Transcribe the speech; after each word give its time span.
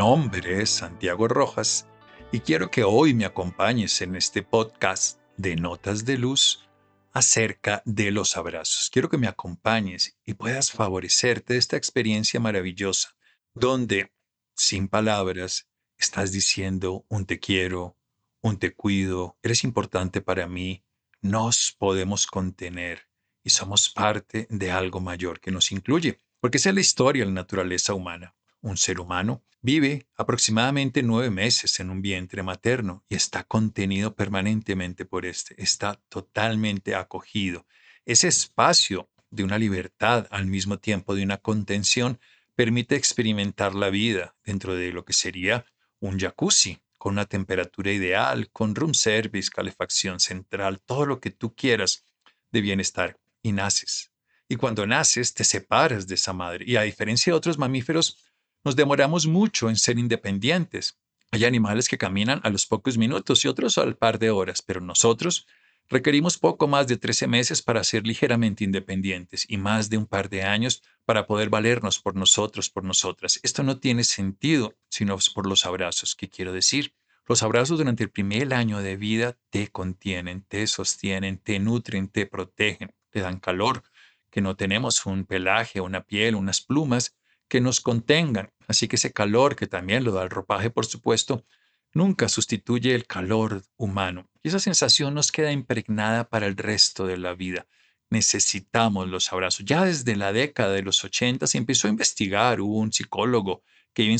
Nombre 0.00 0.62
es 0.62 0.70
Santiago 0.70 1.28
Rojas 1.28 1.86
y 2.32 2.40
quiero 2.40 2.70
que 2.70 2.84
hoy 2.84 3.12
me 3.12 3.26
acompañes 3.26 4.00
en 4.00 4.16
este 4.16 4.42
podcast 4.42 5.20
de 5.36 5.56
Notas 5.56 6.06
de 6.06 6.16
Luz 6.16 6.66
acerca 7.12 7.82
de 7.84 8.10
los 8.10 8.38
abrazos. 8.38 8.88
Quiero 8.90 9.10
que 9.10 9.18
me 9.18 9.28
acompañes 9.28 10.16
y 10.24 10.32
puedas 10.32 10.70
favorecerte 10.70 11.58
esta 11.58 11.76
experiencia 11.76 12.40
maravillosa 12.40 13.14
donde, 13.52 14.10
sin 14.54 14.88
palabras, 14.88 15.68
estás 15.98 16.32
diciendo 16.32 17.04
un 17.10 17.26
te 17.26 17.38
quiero, 17.38 17.98
un 18.40 18.58
te 18.58 18.72
cuido, 18.74 19.36
eres 19.42 19.64
importante 19.64 20.22
para 20.22 20.46
mí, 20.46 20.82
nos 21.20 21.76
podemos 21.78 22.26
contener 22.26 23.10
y 23.44 23.50
somos 23.50 23.90
parte 23.90 24.46
de 24.48 24.70
algo 24.70 25.00
mayor 25.00 25.40
que 25.40 25.50
nos 25.50 25.70
incluye, 25.72 26.22
porque 26.40 26.56
esa 26.56 26.70
es 26.70 26.74
la 26.74 26.80
historia 26.80 27.24
de 27.24 27.26
la 27.26 27.34
naturaleza 27.34 27.92
humana. 27.92 28.34
Un 28.62 28.76
ser 28.76 29.00
humano 29.00 29.42
vive 29.62 30.06
aproximadamente 30.16 31.02
nueve 31.02 31.30
meses 31.30 31.80
en 31.80 31.90
un 31.90 32.02
vientre 32.02 32.42
materno 32.42 33.04
y 33.08 33.14
está 33.14 33.44
contenido 33.44 34.14
permanentemente 34.14 35.04
por 35.04 35.26
este, 35.26 35.54
está 35.62 36.00
totalmente 36.08 36.94
acogido. 36.94 37.66
Ese 38.04 38.28
espacio 38.28 39.08
de 39.30 39.44
una 39.44 39.58
libertad 39.58 40.26
al 40.30 40.46
mismo 40.46 40.78
tiempo 40.78 41.14
de 41.14 41.22
una 41.22 41.38
contención 41.38 42.18
permite 42.54 42.96
experimentar 42.96 43.74
la 43.74 43.90
vida 43.90 44.34
dentro 44.44 44.74
de 44.74 44.92
lo 44.92 45.04
que 45.04 45.12
sería 45.12 45.64
un 46.00 46.18
jacuzzi, 46.18 46.80
con 46.98 47.14
una 47.14 47.24
temperatura 47.24 47.92
ideal, 47.92 48.50
con 48.50 48.74
room 48.74 48.92
service, 48.92 49.48
calefacción 49.50 50.20
central, 50.20 50.80
todo 50.80 51.06
lo 51.06 51.20
que 51.20 51.30
tú 51.30 51.54
quieras 51.54 52.04
de 52.52 52.60
bienestar. 52.60 53.18
Y 53.42 53.52
naces. 53.52 54.12
Y 54.48 54.56
cuando 54.56 54.86
naces, 54.86 55.32
te 55.32 55.44
separas 55.44 56.06
de 56.06 56.16
esa 56.16 56.34
madre. 56.34 56.66
Y 56.68 56.76
a 56.76 56.82
diferencia 56.82 57.32
de 57.32 57.38
otros 57.38 57.56
mamíferos, 57.56 58.18
nos 58.64 58.76
demoramos 58.76 59.26
mucho 59.26 59.68
en 59.68 59.76
ser 59.76 59.98
independientes. 59.98 60.98
Hay 61.30 61.44
animales 61.44 61.88
que 61.88 61.98
caminan 61.98 62.40
a 62.42 62.50
los 62.50 62.66
pocos 62.66 62.98
minutos 62.98 63.44
y 63.44 63.48
otros 63.48 63.78
al 63.78 63.96
par 63.96 64.18
de 64.18 64.30
horas, 64.30 64.62
pero 64.62 64.80
nosotros 64.80 65.46
requerimos 65.88 66.38
poco 66.38 66.68
más 66.68 66.86
de 66.86 66.96
13 66.96 67.26
meses 67.26 67.62
para 67.62 67.84
ser 67.84 68.06
ligeramente 68.06 68.64
independientes 68.64 69.44
y 69.48 69.56
más 69.56 69.90
de 69.90 69.98
un 69.98 70.06
par 70.06 70.28
de 70.28 70.42
años 70.42 70.82
para 71.04 71.26
poder 71.26 71.48
valernos 71.48 71.98
por 71.98 72.16
nosotros, 72.16 72.70
por 72.70 72.84
nosotras. 72.84 73.40
Esto 73.42 73.62
no 73.62 73.78
tiene 73.78 74.04
sentido 74.04 74.74
sino 74.88 75.16
por 75.34 75.46
los 75.46 75.66
abrazos. 75.66 76.14
¿Qué 76.14 76.28
quiero 76.28 76.52
decir? 76.52 76.94
Los 77.26 77.42
abrazos 77.44 77.78
durante 77.78 78.02
el 78.02 78.10
primer 78.10 78.52
año 78.52 78.80
de 78.80 78.96
vida 78.96 79.38
te 79.50 79.68
contienen, 79.68 80.42
te 80.42 80.66
sostienen, 80.66 81.38
te 81.38 81.60
nutren, 81.60 82.08
te 82.08 82.26
protegen, 82.26 82.92
te 83.10 83.20
dan 83.20 83.38
calor, 83.38 83.84
que 84.30 84.40
no 84.40 84.56
tenemos 84.56 85.06
un 85.06 85.24
pelaje, 85.24 85.80
una 85.80 86.02
piel, 86.02 86.34
unas 86.34 86.60
plumas 86.60 87.16
que 87.50 87.60
nos 87.60 87.82
contengan. 87.82 88.50
Así 88.68 88.88
que 88.88 88.96
ese 88.96 89.12
calor, 89.12 89.56
que 89.56 89.66
también 89.66 90.04
lo 90.04 90.12
da 90.12 90.22
el 90.22 90.30
ropaje, 90.30 90.70
por 90.70 90.86
supuesto, 90.86 91.44
nunca 91.92 92.28
sustituye 92.28 92.94
el 92.94 93.06
calor 93.06 93.64
humano. 93.76 94.30
Y 94.42 94.48
esa 94.48 94.60
sensación 94.60 95.12
nos 95.12 95.32
queda 95.32 95.52
impregnada 95.52 96.30
para 96.30 96.46
el 96.46 96.56
resto 96.56 97.06
de 97.06 97.18
la 97.18 97.34
vida. 97.34 97.66
Necesitamos 98.08 99.08
los 99.08 99.32
abrazos. 99.32 99.66
Ya 99.66 99.84
desde 99.84 100.16
la 100.16 100.32
década 100.32 100.72
de 100.72 100.82
los 100.82 101.04
80 101.04 101.46
se 101.48 101.58
empezó 101.58 101.88
a 101.88 101.90
investigar. 101.90 102.60
Hubo 102.60 102.78
un 102.78 102.92
psicólogo, 102.92 103.62
Kevin 103.92 104.18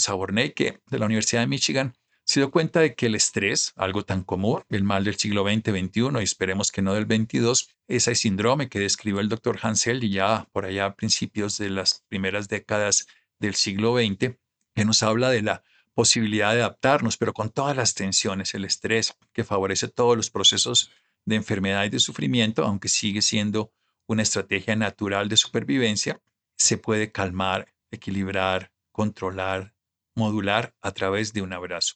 que 0.54 0.80
de 0.90 0.98
la 0.98 1.06
Universidad 1.06 1.42
de 1.42 1.46
Michigan, 1.46 1.94
se 2.24 2.40
dio 2.40 2.50
cuenta 2.50 2.80
de 2.80 2.94
que 2.94 3.06
el 3.06 3.14
estrés, 3.14 3.72
algo 3.76 4.04
tan 4.04 4.22
común, 4.22 4.62
el 4.68 4.84
mal 4.84 5.04
del 5.04 5.16
siglo 5.16 5.44
XX, 5.44 5.70
XXI 5.70 6.20
y 6.20 6.22
esperemos 6.22 6.70
que 6.70 6.82
no 6.82 6.94
del 6.94 7.06
XXII, 7.06 7.74
ese 7.88 8.14
síndrome 8.14 8.68
que 8.68 8.78
describió 8.78 9.20
el 9.20 9.28
doctor 9.28 9.58
Hansel 9.60 10.08
ya 10.08 10.48
por 10.52 10.64
allá 10.64 10.86
a 10.86 10.94
principios 10.94 11.58
de 11.58 11.70
las 11.70 12.04
primeras 12.08 12.48
décadas 12.48 13.06
del 13.40 13.54
siglo 13.54 13.96
XX, 13.96 14.36
que 14.74 14.84
nos 14.84 15.02
habla 15.02 15.30
de 15.30 15.42
la 15.42 15.64
posibilidad 15.94 16.54
de 16.54 16.60
adaptarnos, 16.60 17.16
pero 17.16 17.32
con 17.32 17.50
todas 17.50 17.76
las 17.76 17.94
tensiones, 17.94 18.54
el 18.54 18.64
estrés 18.64 19.16
que 19.32 19.44
favorece 19.44 19.88
todos 19.88 20.16
los 20.16 20.30
procesos 20.30 20.90
de 21.24 21.36
enfermedad 21.36 21.84
y 21.84 21.90
de 21.90 21.98
sufrimiento, 21.98 22.64
aunque 22.64 22.88
sigue 22.88 23.22
siendo 23.22 23.72
una 24.06 24.22
estrategia 24.22 24.76
natural 24.76 25.28
de 25.28 25.36
supervivencia, 25.36 26.20
se 26.56 26.78
puede 26.78 27.12
calmar, 27.12 27.72
equilibrar, 27.90 28.72
controlar, 28.92 29.74
modular 30.14 30.74
a 30.80 30.92
través 30.92 31.32
de 31.32 31.42
un 31.42 31.52
abrazo. 31.52 31.94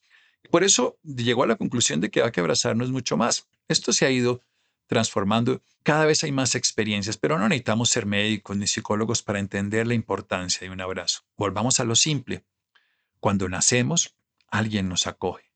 Por 0.50 0.64
eso 0.64 0.98
llegó 1.02 1.44
a 1.44 1.46
la 1.46 1.56
conclusión 1.56 2.00
de 2.00 2.10
que 2.10 2.22
hay 2.22 2.30
que 2.30 2.40
abrazarnos 2.40 2.90
mucho 2.90 3.16
más. 3.16 3.48
Esto 3.68 3.92
se 3.92 4.06
ha 4.06 4.10
ido 4.10 4.40
transformando. 4.86 5.62
Cada 5.82 6.06
vez 6.06 6.24
hay 6.24 6.32
más 6.32 6.54
experiencias, 6.54 7.16
pero 7.16 7.38
no 7.38 7.48
necesitamos 7.48 7.90
ser 7.90 8.06
médicos 8.06 8.56
ni 8.56 8.66
psicólogos 8.66 9.22
para 9.22 9.38
entender 9.38 9.86
la 9.86 9.94
importancia 9.94 10.66
de 10.66 10.72
un 10.72 10.80
abrazo. 10.80 11.20
Volvamos 11.36 11.80
a 11.80 11.84
lo 11.84 11.96
simple. 11.96 12.44
Cuando 13.20 13.48
nacemos, 13.48 14.16
alguien 14.48 14.88
nos 14.88 15.06
acoge. 15.06 15.50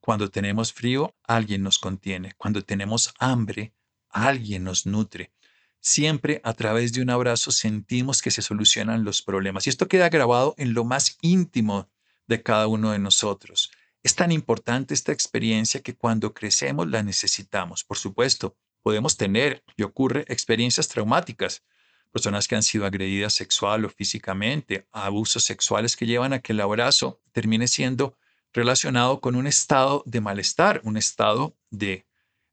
Cuando 0.00 0.30
tenemos 0.30 0.72
frío, 0.72 1.14
alguien 1.22 1.62
nos 1.62 1.78
contiene. 1.78 2.32
Cuando 2.36 2.62
tenemos 2.62 3.14
hambre, 3.18 3.74
alguien 4.10 4.64
nos 4.64 4.86
nutre. 4.86 5.32
Siempre 5.80 6.40
a 6.44 6.54
través 6.54 6.92
de 6.92 7.02
un 7.02 7.10
abrazo 7.10 7.50
sentimos 7.50 8.22
que 8.22 8.30
se 8.30 8.42
solucionan 8.42 9.04
los 9.04 9.22
problemas. 9.22 9.66
Y 9.66 9.70
esto 9.70 9.88
queda 9.88 10.08
grabado 10.08 10.54
en 10.56 10.72
lo 10.72 10.84
más 10.84 11.18
íntimo 11.20 11.90
de 12.26 12.42
cada 12.42 12.66
uno 12.66 12.92
de 12.92 12.98
nosotros. 12.98 13.70
Es 14.04 14.14
tan 14.14 14.32
importante 14.32 14.92
esta 14.92 15.12
experiencia 15.12 15.80
que 15.80 15.96
cuando 15.96 16.34
crecemos 16.34 16.86
la 16.88 17.02
necesitamos. 17.02 17.84
Por 17.84 17.96
supuesto, 17.96 18.54
podemos 18.82 19.16
tener 19.16 19.64
y 19.78 19.82
ocurre 19.82 20.26
experiencias 20.28 20.88
traumáticas, 20.88 21.64
personas 22.12 22.46
que 22.46 22.54
han 22.54 22.62
sido 22.62 22.84
agredidas 22.84 23.32
sexual 23.32 23.86
o 23.86 23.88
físicamente, 23.88 24.86
abusos 24.92 25.44
sexuales 25.44 25.96
que 25.96 26.04
llevan 26.04 26.34
a 26.34 26.40
que 26.40 26.52
el 26.52 26.60
abrazo 26.60 27.22
termine 27.32 27.66
siendo 27.66 28.14
relacionado 28.52 29.22
con 29.22 29.36
un 29.36 29.46
estado 29.46 30.02
de 30.04 30.20
malestar, 30.20 30.82
un 30.84 30.98
estado 30.98 31.56
de 31.70 32.06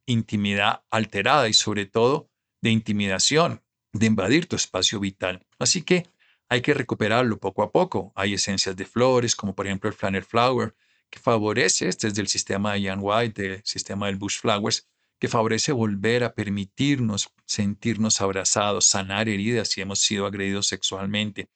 intimidad 0.06 0.84
alterada 0.90 1.50
y 1.50 1.54
sobre 1.54 1.86
todo 1.86 2.30
de 2.62 2.70
intimidación, 2.70 3.62
de 3.92 4.06
invadir 4.06 4.48
tu 4.48 4.56
espacio 4.56 5.02
vital. 5.02 5.46
Así 5.60 5.82
que 5.82 6.08
hay 6.48 6.62
que 6.62 6.74
recuperarlo 6.74 7.40
poco 7.40 7.62
a 7.62 7.74
poco. 7.74 8.14
Hay 8.16 8.36
esencias 8.36 8.78
de 8.78 8.86
flores, 8.86 9.36
como 9.36 9.54
por 9.54 9.68
ejemplo 9.68 9.90
el 9.90 9.96
Flanner 9.98 10.24
Flower, 10.24 10.74
que 11.12 11.20
favorece, 11.20 11.88
este 11.88 12.08
es 12.08 12.16
del 12.16 12.28
sistema 12.28 12.74
de 12.74 12.82
Ian 12.82 13.00
White, 13.02 13.42
del 13.42 13.62
sistema 13.64 14.08
del 14.08 14.16
Bush 14.16 14.40
Flowers, 14.40 14.88
que 15.20 15.28
favorece 15.28 15.72
volver 15.72 16.24
a 16.24 16.34
permitirnos 16.34 17.30
sentirnos 17.46 18.22
abrazados, 18.22 18.86
sanar 18.88 19.30
heridas 19.30 19.68
si 19.68 19.82
hemos 19.82 20.00
sido 20.00 20.26
agredidos 20.26 20.66
sexualmente, 20.66 21.50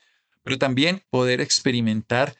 pero 0.43 0.59
también 0.59 1.01
poder 1.09 1.41
experimentar 1.41 2.35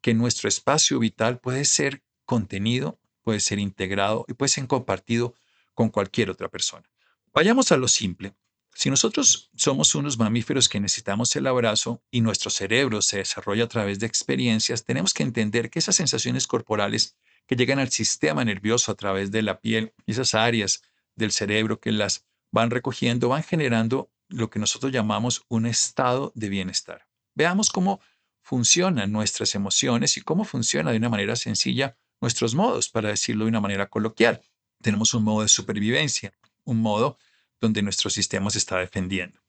que 0.00 0.14
nuestro 0.14 0.48
espacio 0.48 1.00
vital 1.00 1.40
puede 1.40 1.64
ser 1.64 2.04
contenido, 2.24 3.00
puede 3.22 3.40
ser 3.40 3.58
integrado 3.58 4.24
y 4.28 4.34
puede 4.34 4.50
ser 4.50 4.68
compartido 4.68 5.34
con 5.74 5.88
cualquier 5.88 6.30
otra 6.30 6.48
persona. 6.48 6.88
Vayamos 7.32 7.72
a 7.72 7.76
lo 7.76 7.88
simple. 7.88 8.34
Si 8.78 8.90
nosotros 8.90 9.50
somos 9.56 9.96
unos 9.96 10.18
mamíferos 10.18 10.68
que 10.68 10.78
necesitamos 10.78 11.34
el 11.34 11.48
abrazo 11.48 12.00
y 12.12 12.20
nuestro 12.20 12.48
cerebro 12.48 13.02
se 13.02 13.18
desarrolla 13.18 13.64
a 13.64 13.68
través 13.68 13.98
de 13.98 14.06
experiencias, 14.06 14.84
tenemos 14.84 15.12
que 15.12 15.24
entender 15.24 15.68
que 15.68 15.80
esas 15.80 15.96
sensaciones 15.96 16.46
corporales 16.46 17.16
que 17.48 17.56
llegan 17.56 17.80
al 17.80 17.90
sistema 17.90 18.44
nervioso 18.44 18.92
a 18.92 18.94
través 18.94 19.32
de 19.32 19.42
la 19.42 19.58
piel, 19.58 19.94
esas 20.06 20.32
áreas 20.34 20.84
del 21.16 21.32
cerebro 21.32 21.80
que 21.80 21.90
las 21.90 22.24
van 22.52 22.70
recogiendo, 22.70 23.30
van 23.30 23.42
generando 23.42 24.12
lo 24.28 24.48
que 24.48 24.60
nosotros 24.60 24.92
llamamos 24.92 25.44
un 25.48 25.66
estado 25.66 26.30
de 26.36 26.48
bienestar. 26.48 27.08
Veamos 27.34 27.70
cómo 27.70 28.00
funcionan 28.42 29.10
nuestras 29.10 29.56
emociones 29.56 30.16
y 30.16 30.20
cómo 30.20 30.44
funciona 30.44 30.92
de 30.92 30.98
una 30.98 31.08
manera 31.08 31.34
sencilla 31.34 31.96
nuestros 32.20 32.54
modos, 32.54 32.88
para 32.88 33.08
decirlo 33.08 33.44
de 33.44 33.48
una 33.48 33.60
manera 33.60 33.88
coloquial. 33.88 34.40
Tenemos 34.80 35.14
un 35.14 35.24
modo 35.24 35.42
de 35.42 35.48
supervivencia, 35.48 36.32
un 36.62 36.80
modo 36.80 37.18
donde 37.60 37.82
nuestro 37.82 38.10
sistema 38.10 38.50
se 38.50 38.58
está 38.58 38.78
defendiendo. 38.78 39.40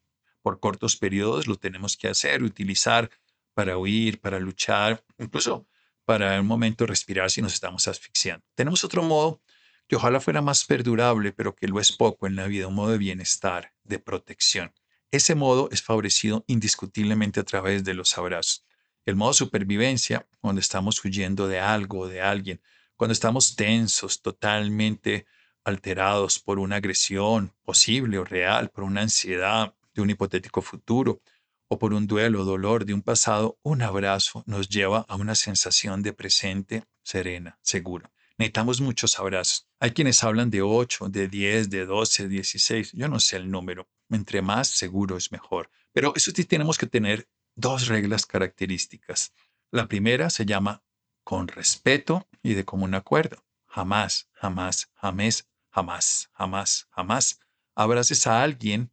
Por 0.42 0.60
cortos 0.60 0.96
periodos 0.96 1.48
lo 1.48 1.56
tenemos 1.58 1.98
que 1.98 2.08
hacer, 2.08 2.44
utilizar 2.44 3.10
para 3.54 3.78
huir, 3.78 4.22
para 4.22 4.40
luchar, 4.40 5.04
incluso 5.18 5.68
para 6.06 6.40
un 6.40 6.48
momento 6.48 6.86
respirar 6.86 7.30
si 7.30 7.42
nos 7.42 7.54
estamos 7.54 7.88
asfixiando. 7.88 8.46
Tenemos 8.56 8.84
otro 8.84 9.04
modo 9.04 9.42
que 9.88 9.96
ojalá 9.96 10.20
fuera 10.20 10.42
más 10.42 10.66
perdurable, 10.66 11.34
pero 11.34 11.56
que 11.56 11.68
lo 11.68 11.80
es 11.80 11.92
poco 11.92 12.28
en 12.28 12.36
la 12.36 12.48
vida, 12.48 12.68
un 12.68 12.76
modo 12.76 12.92
de 12.92 12.98
bienestar, 12.98 13.74
de 13.84 14.00
protección. 14.00 14.74
Ese 15.12 15.34
modo 15.34 15.70
es 15.72 15.82
favorecido 15.82 16.44
indiscutiblemente 16.48 17.40
a 17.40 17.44
través 17.44 17.84
de 17.84 17.96
los 17.96 18.18
abrazos. 18.18 18.66
El 19.06 19.16
modo 19.16 19.34
supervivencia, 19.34 20.28
cuando 20.40 20.62
estamos 20.62 21.04
huyendo 21.04 21.48
de 21.48 21.60
algo 21.60 22.08
de 22.08 22.22
alguien, 22.22 22.62
cuando 22.96 23.14
estamos 23.14 23.56
tensos, 23.56 24.22
totalmente 24.22 25.26
alterados 25.69 26.39
por 26.39 26.60
una 26.60 26.77
agresión 26.77 27.54
posible 27.63 28.18
o 28.18 28.25
real, 28.25 28.69
por 28.69 28.83
una 28.83 29.01
ansiedad 29.01 29.74
de 29.94 30.01
un 30.01 30.10
hipotético 30.10 30.62
futuro 30.62 31.21
o 31.69 31.77
por 31.80 31.94
un 31.94 32.07
duelo 32.07 32.42
o 32.42 32.45
dolor 32.45 32.83
de 32.83 32.94
un 32.94 33.01
pasado, 33.01 33.57
un 33.62 33.81
abrazo 33.81 34.44
nos 34.48 34.68
lleva 34.68 35.06
a 35.07 35.16
una 35.16 35.36
sensación 35.36 36.01
de 36.01 36.13
presente, 36.13 36.83
serena, 37.04 37.60
segura. 37.62 38.12
Necesitamos 38.38 38.81
muchos 38.81 39.19
abrazos. 39.19 39.68
Hay 39.80 39.92
quienes 39.92 40.24
hablan 40.24 40.50
de 40.50 40.62
8, 40.62 41.10
de 41.10 41.27
10, 41.27 41.69
de 41.69 41.86
12, 41.86 42.27
16, 42.27 42.94
yo 42.94 43.07
no 43.07 43.19
sé 43.19 43.36
el 43.36 43.51
número. 43.51 43.88
Entre 44.10 44.42
más 44.42 44.69
seguro 44.69 45.18
es 45.18 45.31
mejor. 45.31 45.69
Pero 45.94 46.13
eso 46.16 46.31
sí 46.31 46.45
tenemos 46.45 46.77
que 46.77 46.88
tener 46.88 47.27
dos 47.56 47.88
reglas 47.88 48.25
características. 48.25 49.33
La 49.71 49.88
primera 49.88 50.30
se 50.30 50.45
llama 50.45 50.83
con 51.24 51.48
respeto 51.48 52.27
y 52.42 52.54
de 52.54 52.66
común 52.66 52.95
acuerdo. 52.95 53.44
Jamás, 53.68 54.30
jamás, 54.31 54.89
jamás, 54.95 55.49
jamás, 55.69 56.30
jamás, 56.33 56.88
jamás 56.92 57.39
abraces 57.75 58.27
a 58.27 58.44
alguien 58.44 58.92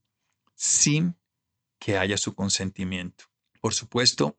sin 0.55 1.17
que 1.79 1.99
haya 1.99 2.17
su 2.17 2.35
consentimiento. 2.35 3.25
Por 3.61 3.75
supuesto, 3.75 4.37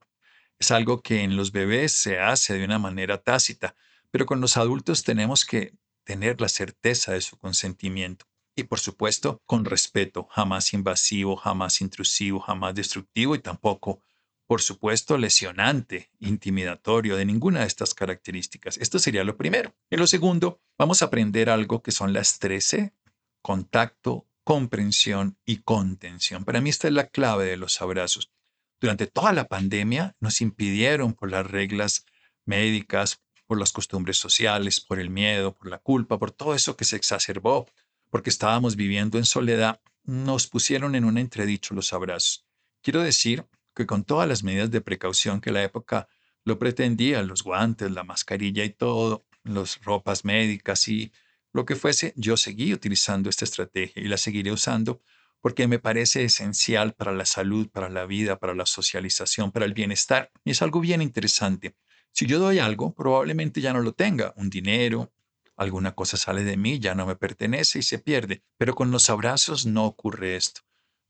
es 0.59 0.71
algo 0.71 1.01
que 1.01 1.21
en 1.21 1.35
los 1.35 1.51
bebés 1.51 1.91
se 1.91 2.19
hace 2.19 2.57
de 2.57 2.65
una 2.65 2.79
manera 2.79 3.21
tácita, 3.21 3.75
pero 4.09 4.25
con 4.25 4.41
los 4.41 4.57
adultos 4.57 5.03
tenemos 5.03 5.45
que 5.45 5.73
tener 6.03 6.41
la 6.41 6.49
certeza 6.49 7.11
de 7.11 7.21
su 7.21 7.37
consentimiento. 7.37 8.25
Y 8.55 8.63
por 8.63 8.79
supuesto, 8.79 9.41
con 9.45 9.65
respeto, 9.65 10.27
jamás 10.31 10.73
invasivo, 10.73 11.35
jamás 11.35 11.81
intrusivo, 11.81 12.39
jamás 12.39 12.73
destructivo 12.73 13.35
y 13.35 13.39
tampoco, 13.39 14.01
por 14.47 14.61
supuesto, 14.61 15.17
lesionante, 15.17 16.09
intimidatorio, 16.19 17.17
de 17.17 17.25
ninguna 17.25 17.59
de 17.59 17.67
estas 17.67 17.93
características. 17.93 18.77
Esto 18.77 18.97
sería 18.97 19.25
lo 19.25 19.35
primero. 19.35 19.75
Y 19.89 19.97
lo 19.97 20.07
segundo, 20.07 20.61
vamos 20.77 21.01
a 21.01 21.05
aprender 21.05 21.49
algo 21.49 21.83
que 21.83 21.91
son 21.91 22.13
las 22.13 22.39
13, 22.39 22.93
contacto, 23.41 24.25
comprensión 24.45 25.37
y 25.45 25.57
contención. 25.57 26.45
Para 26.45 26.61
mí 26.61 26.69
esta 26.69 26.87
es 26.87 26.93
la 26.93 27.07
clave 27.07 27.45
de 27.45 27.57
los 27.57 27.81
abrazos. 27.81 28.31
Durante 28.79 29.05
toda 29.05 29.33
la 29.33 29.49
pandemia 29.49 30.15
nos 30.21 30.39
impidieron 30.39 31.13
por 31.13 31.29
las 31.29 31.45
reglas 31.45 32.05
médicas, 32.45 33.21
por 33.47 33.59
las 33.59 33.73
costumbres 33.73 34.17
sociales, 34.17 34.79
por 34.79 34.99
el 34.99 35.09
miedo, 35.09 35.53
por 35.53 35.67
la 35.67 35.79
culpa, 35.79 36.17
por 36.17 36.31
todo 36.31 36.55
eso 36.55 36.77
que 36.77 36.85
se 36.85 36.95
exacerbó, 36.95 37.67
porque 38.09 38.29
estábamos 38.29 38.77
viviendo 38.77 39.17
en 39.17 39.25
soledad, 39.25 39.81
nos 40.03 40.47
pusieron 40.47 40.95
en 40.95 41.03
un 41.03 41.17
entredicho 41.17 41.73
los 41.73 41.91
abrazos. 41.91 42.45
Quiero 42.81 43.01
decir 43.01 43.45
que 43.77 43.85
con 43.85 44.03
todas 44.03 44.27
las 44.27 44.43
medidas 44.43 44.71
de 44.71 44.81
precaución 44.81 45.39
que 45.39 45.51
la 45.51 45.63
época 45.63 46.07
lo 46.43 46.57
pretendía, 46.57 47.21
los 47.21 47.43
guantes, 47.43 47.91
la 47.91 48.03
mascarilla 48.03 48.63
y 48.63 48.71
todo, 48.71 49.27
las 49.43 49.79
ropas 49.83 50.25
médicas 50.25 50.87
y 50.87 51.11
lo 51.53 51.63
que 51.63 51.75
fuese, 51.75 52.11
yo 52.15 52.37
seguí 52.37 52.73
utilizando 52.73 53.29
esta 53.29 53.45
estrategia 53.45 54.01
y 54.01 54.07
la 54.07 54.17
seguiré 54.17 54.51
usando 54.51 54.99
porque 55.41 55.67
me 55.67 55.77
parece 55.77 56.23
esencial 56.23 56.95
para 56.95 57.11
la 57.11 57.25
salud, 57.25 57.69
para 57.69 57.87
la 57.89 58.07
vida, 58.07 58.39
para 58.39 58.55
la 58.55 58.65
socialización, 58.65 59.51
para 59.51 59.65
el 59.65 59.75
bienestar. 59.75 60.31
Y 60.43 60.51
es 60.51 60.63
algo 60.63 60.79
bien 60.79 61.03
interesante. 61.03 61.75
Si 62.11 62.25
yo 62.25 62.39
doy 62.39 62.57
algo, 62.57 62.95
probablemente 62.95 63.61
ya 63.61 63.73
no 63.73 63.81
lo 63.81 63.93
tenga, 63.93 64.33
un 64.37 64.49
dinero, 64.49 65.13
alguna 65.55 65.93
cosa 65.93 66.17
sale 66.17 66.43
de 66.43 66.57
mí, 66.57 66.79
ya 66.79 66.95
no 66.95 67.05
me 67.05 67.15
pertenece 67.15 67.77
y 67.77 67.83
se 67.83 67.99
pierde. 67.99 68.41
Pero 68.57 68.73
con 68.73 68.89
los 68.89 69.11
abrazos 69.11 69.67
no 69.67 69.85
ocurre 69.85 70.35
esto. 70.35 70.66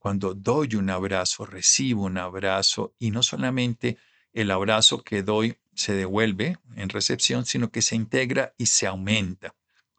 Cuando 0.08 0.34
doy 0.34 0.76
un 0.76 0.90
abrazo, 0.90 1.46
recibo 1.46 2.06
un 2.06 2.18
abrazo 2.18 2.94
y 2.98 3.12
no 3.12 3.24
solamente 3.24 3.98
el 4.32 4.52
abrazo 4.52 5.04
que 5.04 5.22
doy 5.22 5.58
se 5.76 5.96
devuelve 5.96 6.58
en 6.78 6.88
recepción, 6.88 7.46
sino 7.46 7.72
que 7.72 7.82
se 7.82 7.98
integra 7.98 8.54
y 8.58 8.68
se 8.68 8.88
aumenta. 8.88 9.54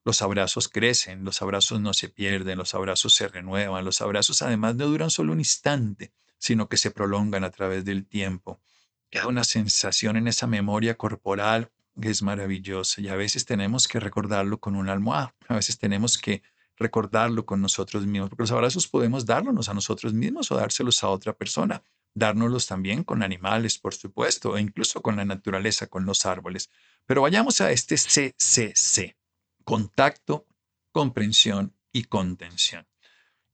Los 0.07 0.23
abrazos 0.23 0.71
crecen, 0.71 1.25
los 1.25 1.43
abrazos 1.43 1.83
no 1.83 1.93
se 1.93 2.09
pierden, 2.09 2.57
los 2.57 2.75
abrazos 2.75 3.15
se 3.15 3.29
renuevan, 3.29 3.85
los 3.85 4.01
abrazos 4.01 4.41
además 4.41 4.77
no 4.77 4.87
duran 4.87 5.11
solo 5.11 5.35
un 5.35 5.41
instante, 5.41 6.11
sino 6.39 6.71
que 6.71 6.79
se 6.79 6.91
prolongan 6.91 7.45
a 7.45 7.51
través 7.51 7.85
del 7.85 8.07
tiempo. 8.07 8.63
Queda 9.11 9.27
una 9.27 9.45
sensación 9.45 10.17
en 10.17 10.27
esa 10.27 10.47
memoria 10.47 10.97
corporal 10.97 11.71
que 12.01 12.09
es 12.09 12.23
maravillosa 12.23 13.03
y 13.03 13.09
a 13.09 13.15
veces 13.15 13.45
tenemos 13.45 13.87
que 13.87 14.01
recordarlo 14.01 14.59
con 14.59 14.75
una 14.75 14.93
almohada, 14.95 15.35
a 15.49 15.57
veces 15.57 15.77
tenemos 15.77 16.17
que 16.17 16.43
recordarlo 16.79 17.45
con 17.45 17.61
nosotros 17.61 18.07
mismos, 18.07 18.31
porque 18.31 18.45
los 18.45 18.53
abrazos 18.53 18.87
podemos 18.87 19.27
dárnoslos 19.27 19.69
a 19.69 19.75
nosotros 19.75 20.15
mismos 20.15 20.51
o 20.51 20.57
dárselos 20.57 21.03
a 21.03 21.09
otra 21.09 21.33
persona, 21.33 21.83
dárnoslos 22.15 22.67
también 22.67 23.05
con 23.05 23.23
animales, 23.23 23.79
por 23.79 23.95
supuesto, 23.95 24.57
e 24.57 24.61
incluso 24.61 25.03
con 25.03 25.17
la 25.17 25.25
naturaleza, 25.25 25.87
con 25.87 26.05
los 26.05 26.27
árboles. 26.27 26.71
Pero 27.07 27.23
vayamos 27.23 27.61
a 27.61 27.71
este 27.73 27.97
CCC, 27.97 29.17
contacto, 29.65 30.47
comprensión 30.93 31.75
y 31.93 32.05
contención. 32.05 32.87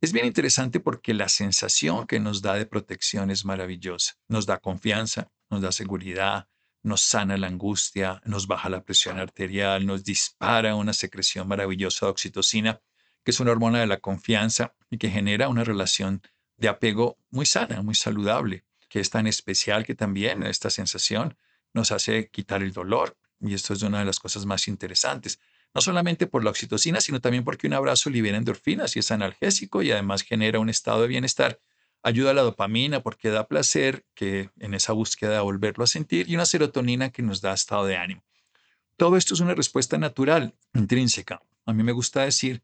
Es 0.01 0.13
bien 0.13 0.27
interesante 0.27 0.81
porque 0.81 1.15
la 1.15 1.31
sensación 1.31 2.07
que 2.07 2.21
nos 2.21 2.43
da 2.43 2.55
de 2.55 2.67
protección 2.67 3.31
es 3.31 3.47
maravillosa. 3.47 4.19
Nos 4.29 4.45
da 4.45 4.59
confianza, 4.59 5.33
nos 5.49 5.63
da 5.63 5.73
seguridad, 5.73 6.47
nos 6.83 7.01
sana 7.01 7.39
la 7.39 7.47
angustia, 7.47 8.21
nos 8.27 8.47
baja 8.47 8.69
la 8.69 8.85
presión 8.85 9.19
arterial, 9.19 9.87
nos 9.87 10.05
dispara 10.05 10.75
una 10.75 10.93
secreción 10.93 11.49
maravillosa 11.49 12.05
de 12.05 12.11
oxitocina, 12.11 12.83
que 13.25 13.31
es 13.31 13.41
una 13.41 13.51
hormona 13.51 13.81
de 13.81 13.87
la 13.87 13.99
confianza 13.99 14.75
y 14.91 14.99
que 14.99 15.11
genera 15.11 15.49
una 15.49 15.65
relación 15.65 16.23
de 16.57 16.69
apego 16.69 17.19
muy 17.31 17.47
sana, 17.47 17.83
muy 17.83 17.95
saludable, 17.95 18.65
que 18.89 19.01
es 19.01 19.11
tan 19.11 19.27
especial 19.27 19.85
que 19.85 19.95
también 19.95 20.43
esta 20.43 20.71
sensación 20.71 21.37
nos 21.73 21.91
hace 21.91 22.29
quitar 22.29 22.63
el 22.63 22.73
dolor. 22.73 23.17
Y 23.41 23.55
esto 23.55 23.75
es 23.75 23.83
una 23.83 23.99
de 23.99 24.05
las 24.05 24.21
cosas 24.21 24.47
más 24.47 24.69
interesantes 24.69 25.41
no 25.75 25.81
solamente 25.81 26.27
por 26.27 26.45
la 26.45 26.51
oxitocina, 26.51 27.01
sino 27.01 27.21
también 27.21 27.45
porque 27.45 27.67
un 27.67 27.75
abrazo 27.75 28.09
libera 28.09 28.39
endorfinas 28.39 28.95
y 28.95 29.01
es 29.01 29.11
analgésico 29.11 29.83
y 29.83 29.91
además 29.91 30.23
genera 30.23 30.61
un 30.61 30.69
estado 30.69 31.03
de 31.03 31.09
bienestar. 31.09 31.61
Ayuda 32.03 32.31
a 32.31 32.35
la 32.35 32.43
dopamina 32.43 33.03
porque 33.03 33.31
da 33.31 33.49
placer, 33.49 34.07
que 34.15 34.51
en 34.61 34.75
esa 34.75 34.93
búsqueda 34.93 35.33
de 35.33 35.41
volverlo 35.41 35.83
a 35.83 35.89
sentir, 35.89 36.29
y 36.29 36.37
una 36.37 36.47
serotonina 36.47 37.11
que 37.11 37.23
nos 37.23 37.41
da 37.41 37.53
estado 37.53 37.87
de 37.87 37.97
ánimo. 37.97 38.23
Todo 38.97 39.17
esto 39.17 39.35
es 39.35 39.41
una 39.41 39.55
respuesta 39.55 39.99
natural, 39.99 40.55
intrínseca. 40.75 41.43
A 41.67 41.73
mí 41.73 41.83
me 41.83 41.93
gusta 41.93 42.23
decir 42.23 42.63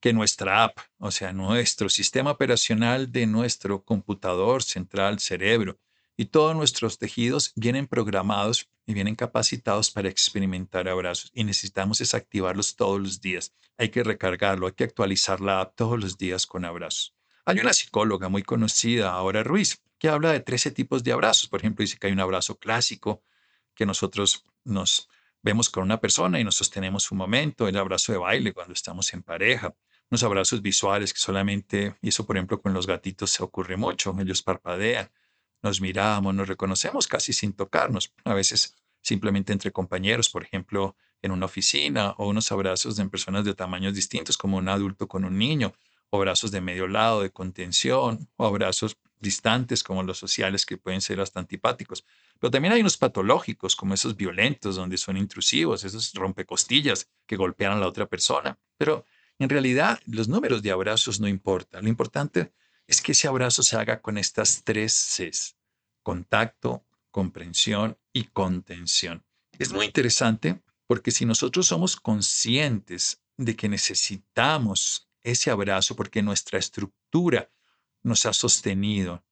que 0.00 0.12
nuestra 0.12 0.64
app, 0.64 0.78
o 0.98 1.10
sea, 1.10 1.32
nuestro 1.32 1.88
sistema 1.88 2.30
operacional 2.30 3.12
de 3.12 3.26
nuestro 3.26 3.84
computador 3.84 4.62
central, 4.62 5.20
cerebro, 5.20 5.78
y 6.16 6.26
todos 6.26 6.54
nuestros 6.54 6.98
tejidos 6.98 7.52
vienen 7.56 7.86
programados 7.86 8.68
y 8.86 8.94
vienen 8.94 9.14
capacitados 9.14 9.90
para 9.90 10.08
experimentar 10.08 10.88
abrazos 10.88 11.30
y 11.34 11.44
necesitamos 11.44 11.98
desactivarlos 11.98 12.76
todos 12.76 13.00
los 13.00 13.20
días. 13.20 13.54
Hay 13.78 13.90
que 13.90 14.02
recargarlo, 14.02 14.66
hay 14.66 14.72
que 14.74 14.84
actualizar 14.84 15.40
la 15.40 15.60
app 15.60 15.76
todos 15.76 15.98
los 15.98 16.18
días 16.18 16.46
con 16.46 16.64
abrazos. 16.64 17.14
Hay 17.46 17.58
una 17.58 17.72
psicóloga 17.72 18.28
muy 18.28 18.42
conocida, 18.42 19.12
Ahora 19.12 19.42
Ruiz, 19.42 19.82
que 19.98 20.08
habla 20.08 20.32
de 20.32 20.40
13 20.40 20.72
tipos 20.72 21.04
de 21.04 21.12
abrazos. 21.12 21.48
Por 21.48 21.60
ejemplo, 21.60 21.82
dice 21.82 21.98
que 21.98 22.06
hay 22.06 22.12
un 22.12 22.20
abrazo 22.20 22.58
clásico, 22.58 23.22
que 23.74 23.86
nosotros 23.86 24.44
nos 24.64 25.08
vemos 25.42 25.70
con 25.70 25.84
una 25.84 26.00
persona 26.00 26.38
y 26.38 26.44
nos 26.44 26.56
sostenemos 26.56 27.10
un 27.10 27.18
momento, 27.18 27.66
el 27.66 27.76
abrazo 27.76 28.12
de 28.12 28.18
baile 28.18 28.52
cuando 28.52 28.74
estamos 28.74 29.12
en 29.14 29.22
pareja, 29.22 29.74
unos 30.10 30.22
abrazos 30.22 30.62
visuales 30.62 31.12
que 31.12 31.20
solamente, 31.20 31.94
y 32.02 32.08
eso 32.08 32.26
por 32.26 32.36
ejemplo 32.36 32.60
con 32.60 32.74
los 32.74 32.86
gatitos 32.86 33.30
se 33.30 33.42
ocurre 33.42 33.76
mucho, 33.76 34.14
ellos 34.18 34.42
parpadean, 34.42 35.10
nos 35.62 35.80
miramos, 35.80 36.34
nos 36.34 36.48
reconocemos 36.48 37.06
casi 37.06 37.32
sin 37.32 37.52
tocarnos, 37.52 38.12
a 38.24 38.34
veces 38.34 38.76
simplemente 39.02 39.52
entre 39.52 39.72
compañeros, 39.72 40.28
por 40.28 40.42
ejemplo, 40.42 40.96
en 41.22 41.32
una 41.32 41.46
oficina, 41.46 42.14
o 42.18 42.28
unos 42.28 42.50
abrazos 42.52 42.96
de 42.96 43.08
personas 43.08 43.44
de 43.44 43.54
tamaños 43.54 43.94
distintos, 43.94 44.38
como 44.38 44.56
un 44.56 44.68
adulto 44.68 45.06
con 45.06 45.24
un 45.24 45.38
niño, 45.38 45.74
o 46.10 46.16
abrazos 46.16 46.50
de 46.50 46.60
medio 46.60 46.86
lado, 46.88 47.22
de 47.22 47.30
contención, 47.30 48.28
o 48.36 48.46
abrazos 48.46 48.96
distantes, 49.18 49.82
como 49.82 50.02
los 50.02 50.18
sociales, 50.18 50.64
que 50.64 50.78
pueden 50.78 51.00
ser 51.00 51.20
hasta 51.20 51.40
antipáticos. 51.40 52.04
Pero 52.38 52.50
también 52.50 52.72
hay 52.72 52.80
unos 52.80 52.96
patológicos, 52.96 53.76
como 53.76 53.94
esos 53.94 54.16
violentos, 54.16 54.76
donde 54.76 54.96
son 54.96 55.16
intrusivos, 55.16 55.84
esos 55.84 56.12
rompecostillas 56.14 57.08
que 57.26 57.36
golpean 57.36 57.72
a 57.72 57.80
la 57.80 57.86
otra 57.86 58.06
persona. 58.06 58.58
Pero 58.78 59.04
en 59.40 59.48
realidad, 59.48 60.00
los 60.04 60.28
números 60.28 60.62
de 60.62 60.70
abrazos 60.70 61.18
no 61.18 61.26
importan. 61.26 61.82
Lo 61.82 61.88
importante 61.88 62.52
es 62.86 63.00
que 63.00 63.12
ese 63.12 63.26
abrazo 63.26 63.62
se 63.62 63.76
haga 63.76 64.02
con 64.02 64.18
estas 64.18 64.62
tres 64.64 64.92
Cs, 64.92 65.56
contacto, 66.02 66.84
comprensión 67.10 67.98
y 68.12 68.24
contención. 68.24 69.24
Es 69.58 69.72
muy 69.72 69.86
interesante 69.86 70.62
porque 70.86 71.10
si 71.10 71.24
nosotros 71.24 71.66
somos 71.66 71.96
conscientes 71.96 73.22
de 73.38 73.56
que 73.56 73.70
necesitamos 73.70 75.08
ese 75.22 75.50
abrazo 75.50 75.96
porque 75.96 76.22
nuestra 76.22 76.58
estructura 76.58 77.50
nos 78.02 78.26
ha 78.26 78.34
sostenido, 78.34 79.24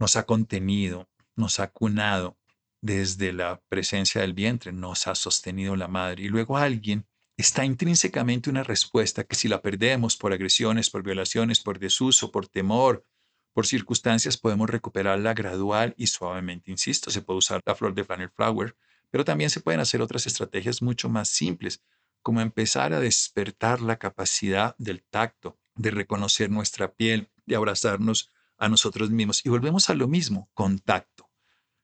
nos 0.00 0.16
ha 0.16 0.26
contenido, 0.26 1.08
nos 1.36 1.60
ha 1.60 1.70
cunado 1.70 2.38
desde 2.80 3.32
la 3.32 3.62
presencia 3.68 4.20
del 4.20 4.34
vientre, 4.34 4.72
nos 4.72 5.06
ha 5.06 5.14
sostenido 5.14 5.76
la 5.76 5.86
madre 5.86 6.24
y 6.24 6.28
luego 6.28 6.56
alguien 6.56 7.06
está 7.36 7.64
intrínsecamente 7.64 8.48
una 8.48 8.62
respuesta 8.62 9.24
que 9.24 9.34
si 9.34 9.48
la 9.48 9.60
perdemos 9.60 10.16
por 10.16 10.32
agresiones, 10.32 10.90
por 10.90 11.02
violaciones, 11.02 11.60
por 11.60 11.78
desuso, 11.78 12.30
por 12.30 12.46
temor, 12.46 13.04
por 13.52 13.66
circunstancias, 13.66 14.36
podemos 14.36 14.70
recuperarla 14.70 15.34
gradual 15.34 15.94
y 15.96 16.06
suavemente. 16.06 16.70
Insisto, 16.70 17.10
se 17.10 17.22
puede 17.22 17.38
usar 17.38 17.60
la 17.64 17.74
flor 17.74 17.94
de 17.94 18.04
flannel 18.04 18.30
flower, 18.30 18.76
pero 19.10 19.24
también 19.24 19.50
se 19.50 19.60
pueden 19.60 19.80
hacer 19.80 20.02
otras 20.02 20.26
estrategias 20.26 20.82
mucho 20.82 21.08
más 21.08 21.28
simples, 21.28 21.82
como 22.22 22.40
empezar 22.40 22.92
a 22.92 23.00
despertar 23.00 23.80
la 23.80 23.98
capacidad 23.98 24.74
del 24.78 25.02
tacto, 25.02 25.58
de 25.74 25.90
reconocer 25.90 26.50
nuestra 26.50 26.92
piel, 26.92 27.30
de 27.46 27.56
abrazarnos 27.56 28.32
a 28.56 28.68
nosotros 28.68 29.10
mismos. 29.10 29.44
Y 29.44 29.50
volvemos 29.50 29.90
a 29.90 29.94
lo 29.94 30.08
mismo, 30.08 30.48
contacto. 30.54 31.28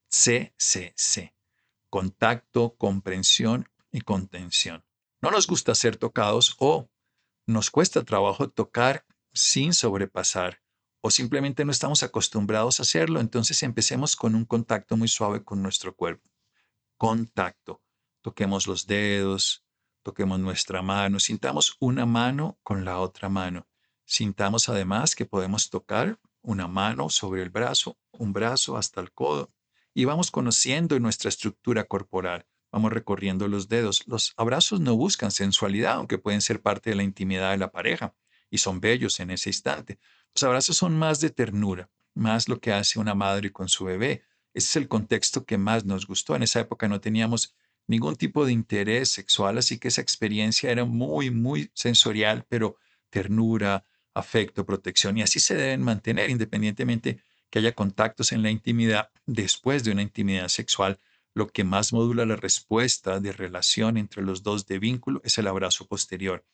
CCC. 0.08 1.34
Contacto, 1.88 2.74
comprensión 2.76 3.68
y 3.92 4.00
contención 4.00 4.84
no 5.20 5.30
nos 5.30 5.46
gusta 5.46 5.74
ser 5.74 5.96
tocados 5.96 6.56
o 6.58 6.88
nos 7.46 7.70
cuesta 7.70 8.04
trabajo 8.04 8.48
tocar 8.48 9.04
sin 9.32 9.74
sobrepasar 9.74 10.60
o 11.02 11.10
simplemente 11.10 11.64
no 11.64 11.72
estamos 11.72 12.02
acostumbrados 12.02 12.78
a 12.78 12.82
hacerlo, 12.82 13.20
entonces 13.20 13.62
empecemos 13.62 14.16
con 14.16 14.34
un 14.34 14.44
contacto 14.44 14.96
muy 14.96 15.08
suave 15.08 15.42
con 15.44 15.62
nuestro 15.62 15.94
cuerpo. 15.94 16.28
contacto. 16.96 17.82
Toquemos 18.20 18.66
los 18.66 18.86
dedos, 18.86 19.64
toquemos 20.02 20.38
nuestra 20.38 20.82
mano, 20.82 21.18
sintamos 21.18 21.76
una 21.80 22.04
mano 22.04 22.58
con 22.62 22.84
la 22.84 22.98
otra 22.98 23.30
mano. 23.30 23.66
Sintamos 24.04 24.68
además 24.68 25.14
que 25.14 25.24
podemos 25.24 25.70
tocar 25.70 26.18
una 26.42 26.68
mano 26.68 27.08
sobre 27.08 27.42
el 27.42 27.48
brazo, 27.48 27.98
un 28.12 28.34
brazo 28.34 28.76
hasta 28.76 29.00
el 29.00 29.12
codo. 29.12 29.50
Y 29.94 30.04
vamos 30.04 30.30
conociendo 30.30 31.00
nuestra 31.00 31.30
estructura 31.30 31.84
corporal. 31.84 32.46
Vamos 32.72 32.92
recorriendo 32.92 33.48
los 33.48 33.68
dedos. 33.68 34.06
Los 34.06 34.32
abrazos 34.36 34.80
no 34.80 34.96
buscan 34.96 35.30
sensualidad, 35.30 35.94
aunque 35.94 36.18
pueden 36.18 36.40
ser 36.40 36.62
parte 36.62 36.90
de 36.90 36.96
la 36.96 37.02
intimidad 37.02 37.50
de 37.50 37.58
la 37.58 37.72
pareja 37.72 38.14
y 38.50 38.58
son 38.58 38.80
bellos 38.80 39.20
en 39.20 39.30
ese 39.30 39.50
instante. 39.50 39.98
Los 40.34 40.42
abrazos 40.42 40.76
son 40.76 40.98
más 40.98 41.20
de 41.20 41.30
ternura, 41.30 41.90
más 42.14 42.48
lo 42.48 42.60
que 42.60 42.72
hace 42.72 42.98
una 42.98 43.14
madre 43.14 43.52
con 43.52 43.68
su 43.68 43.84
bebé. 43.84 44.22
Ese 44.54 44.68
es 44.68 44.76
el 44.76 44.88
contexto 44.88 45.44
que 45.44 45.58
más 45.58 45.84
nos 45.84 46.06
gustó. 46.06 46.34
En 46.34 46.42
esa 46.42 46.60
época 46.60 46.88
no 46.88 47.00
teníamos 47.00 47.54
ningún 47.86 48.16
tipo 48.16 48.44
de 48.44 48.52
interés 48.52 49.10
sexual, 49.10 49.58
así 49.58 49.78
que 49.78 49.88
esa 49.88 50.00
experiencia 50.00 50.70
era 50.70 50.84
muy, 50.84 51.30
muy 51.30 51.70
sensorial, 51.74 52.46
pero 52.48 52.76
ternura, 53.10 53.84
afecto, 54.14 54.64
protección, 54.64 55.18
y 55.18 55.22
así 55.22 55.40
se 55.40 55.56
deben 55.56 55.82
mantener 55.82 56.30
independientemente 56.30 57.22
que 57.50 57.58
haya 57.58 57.72
contactos 57.72 58.32
en 58.32 58.42
la 58.42 58.50
intimidad 58.50 59.10
después 59.26 59.82
de 59.82 59.90
una 59.90 60.02
intimidad 60.02 60.48
sexual. 60.48 60.98
Lo 61.34 61.48
que 61.48 61.64
más 61.64 61.92
modula 61.92 62.26
la 62.26 62.36
respuesta 62.36 63.20
de 63.20 63.32
relación 63.32 63.96
entre 63.96 64.22
los 64.22 64.42
dos 64.42 64.66
de 64.66 64.78
vínculo 64.78 65.20
es 65.24 65.38
el 65.38 65.46
abrazo 65.46 65.86
posterior, 65.86 66.44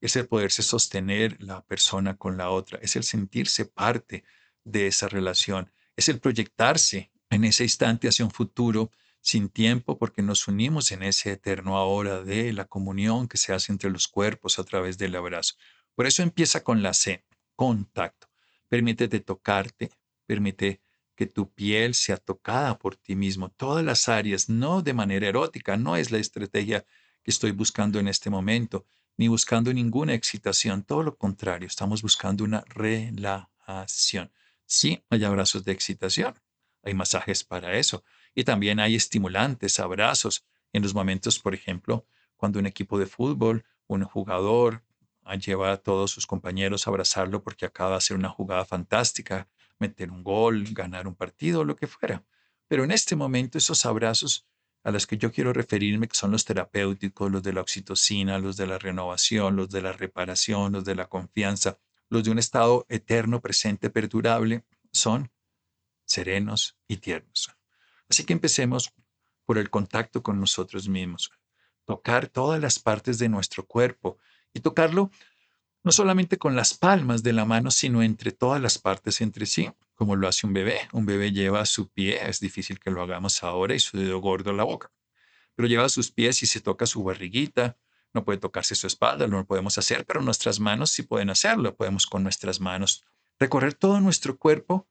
es 0.00 0.16
el 0.16 0.26
poderse 0.28 0.62
sostener 0.62 1.36
la 1.40 1.64
persona 1.64 2.16
con 2.16 2.36
la 2.36 2.50
otra, 2.50 2.78
es 2.80 2.96
el 2.96 3.04
sentirse 3.04 3.66
parte 3.66 4.24
de 4.64 4.86
esa 4.86 5.08
relación, 5.08 5.72
es 5.96 6.08
el 6.08 6.20
proyectarse 6.20 7.10
en 7.28 7.44
ese 7.44 7.64
instante 7.64 8.08
hacia 8.08 8.24
un 8.24 8.30
futuro 8.30 8.90
sin 9.20 9.48
tiempo 9.48 9.98
porque 9.98 10.22
nos 10.22 10.48
unimos 10.48 10.92
en 10.92 11.02
ese 11.02 11.32
eterno 11.32 11.76
ahora 11.76 12.22
de 12.22 12.52
la 12.52 12.64
comunión 12.64 13.28
que 13.28 13.36
se 13.36 13.52
hace 13.52 13.72
entre 13.72 13.90
los 13.90 14.08
cuerpos 14.08 14.58
a 14.58 14.64
través 14.64 14.96
del 14.96 15.14
abrazo. 15.14 15.56
Por 15.94 16.06
eso 16.06 16.22
empieza 16.22 16.64
con 16.64 16.82
la 16.82 16.94
C, 16.94 17.24
contacto. 17.54 18.28
Permítete 18.68 19.20
tocarte, 19.20 19.90
permite 20.26 20.80
que 21.20 21.26
tu 21.26 21.52
piel 21.52 21.92
sea 21.92 22.16
tocada 22.16 22.78
por 22.78 22.96
ti 22.96 23.14
mismo, 23.14 23.50
todas 23.50 23.84
las 23.84 24.08
áreas, 24.08 24.48
no 24.48 24.80
de 24.80 24.94
manera 24.94 25.28
erótica, 25.28 25.76
no 25.76 25.94
es 25.96 26.10
la 26.10 26.16
estrategia 26.16 26.86
que 27.22 27.30
estoy 27.30 27.50
buscando 27.50 27.98
en 27.98 28.08
este 28.08 28.30
momento, 28.30 28.86
ni 29.18 29.28
buscando 29.28 29.70
ninguna 29.70 30.14
excitación, 30.14 30.82
todo 30.82 31.02
lo 31.02 31.18
contrario, 31.18 31.68
estamos 31.68 32.00
buscando 32.00 32.42
una 32.42 32.64
relajación. 32.68 34.32
Sí, 34.64 35.04
hay 35.10 35.22
abrazos 35.24 35.62
de 35.62 35.72
excitación, 35.72 36.40
hay 36.82 36.94
masajes 36.94 37.44
para 37.44 37.76
eso, 37.76 38.02
y 38.34 38.44
también 38.44 38.80
hay 38.80 38.94
estimulantes, 38.94 39.78
abrazos, 39.78 40.46
en 40.72 40.82
los 40.82 40.94
momentos, 40.94 41.38
por 41.38 41.52
ejemplo, 41.52 42.06
cuando 42.38 42.58
un 42.58 42.64
equipo 42.64 42.98
de 42.98 43.04
fútbol, 43.04 43.66
un 43.88 44.04
jugador 44.04 44.84
lleva 45.38 45.72
a 45.72 45.76
todos 45.76 46.12
sus 46.12 46.26
compañeros 46.26 46.86
a 46.86 46.90
abrazarlo 46.90 47.42
porque 47.42 47.66
acaba 47.66 47.90
de 47.90 47.96
hacer 47.96 48.16
una 48.16 48.30
jugada 48.30 48.64
fantástica, 48.64 49.48
meter 49.80 50.10
un 50.10 50.22
gol, 50.22 50.64
ganar 50.70 51.08
un 51.08 51.14
partido, 51.14 51.64
lo 51.64 51.76
que 51.76 51.86
fuera. 51.86 52.24
Pero 52.68 52.84
en 52.84 52.92
este 52.92 53.16
momento 53.16 53.58
esos 53.58 53.84
abrazos 53.84 54.46
a 54.84 54.90
los 54.90 55.06
que 55.06 55.18
yo 55.18 55.32
quiero 55.32 55.52
referirme, 55.52 56.08
que 56.08 56.16
son 56.16 56.30
los 56.30 56.44
terapéuticos, 56.44 57.30
los 57.30 57.42
de 57.42 57.52
la 57.52 57.60
oxitocina, 57.60 58.38
los 58.38 58.56
de 58.56 58.66
la 58.66 58.78
renovación, 58.78 59.56
los 59.56 59.70
de 59.70 59.82
la 59.82 59.92
reparación, 59.92 60.72
los 60.72 60.84
de 60.84 60.94
la 60.94 61.08
confianza, 61.08 61.78
los 62.08 62.24
de 62.24 62.30
un 62.30 62.38
estado 62.38 62.86
eterno, 62.88 63.40
presente, 63.40 63.90
perdurable, 63.90 64.64
son 64.92 65.30
serenos 66.04 66.78
y 66.88 66.98
tiernos. 66.98 67.50
Así 68.08 68.24
que 68.24 68.32
empecemos 68.32 68.92
por 69.44 69.58
el 69.58 69.70
contacto 69.70 70.22
con 70.22 70.40
nosotros 70.40 70.88
mismos, 70.88 71.30
tocar 71.84 72.28
todas 72.28 72.60
las 72.60 72.78
partes 72.78 73.18
de 73.18 73.28
nuestro 73.28 73.66
cuerpo 73.66 74.18
y 74.52 74.60
tocarlo 74.60 75.10
no 75.82 75.92
solamente 75.92 76.38
con 76.38 76.56
las 76.56 76.74
palmas 76.74 77.22
de 77.22 77.32
la 77.32 77.44
mano, 77.44 77.70
sino 77.70 78.02
entre 78.02 78.32
todas 78.32 78.60
las 78.60 78.78
partes 78.78 79.20
entre 79.20 79.46
sí, 79.46 79.70
como 79.94 80.16
lo 80.16 80.28
hace 80.28 80.46
un 80.46 80.52
bebé. 80.52 80.88
Un 80.92 81.06
bebé 81.06 81.32
lleva 81.32 81.64
su 81.66 81.88
pie, 81.88 82.18
es 82.28 82.40
difícil 82.40 82.78
que 82.78 82.90
lo 82.90 83.02
hagamos 83.02 83.42
ahora, 83.42 83.74
y 83.74 83.80
su 83.80 83.98
dedo 83.98 84.18
gordo 84.18 84.50
en 84.50 84.56
la 84.56 84.64
boca, 84.64 84.90
pero 85.54 85.68
lleva 85.68 85.88
sus 85.88 86.10
pies 86.10 86.42
y 86.42 86.46
se 86.46 86.60
toca 86.60 86.86
su 86.86 87.02
barriguita, 87.02 87.78
no 88.12 88.24
puede 88.24 88.38
tocarse 88.38 88.74
su 88.74 88.86
espalda, 88.86 89.26
no 89.26 89.38
lo 89.38 89.46
podemos 89.46 89.78
hacer, 89.78 90.04
pero 90.04 90.20
nuestras 90.20 90.58
manos 90.58 90.90
sí 90.90 91.02
pueden 91.02 91.30
hacerlo, 91.30 91.76
podemos 91.76 92.06
con 92.06 92.22
nuestras 92.22 92.60
manos 92.60 93.04
recorrer 93.38 93.74
todo 93.74 94.00
nuestro 94.00 94.36
cuerpo 94.36 94.88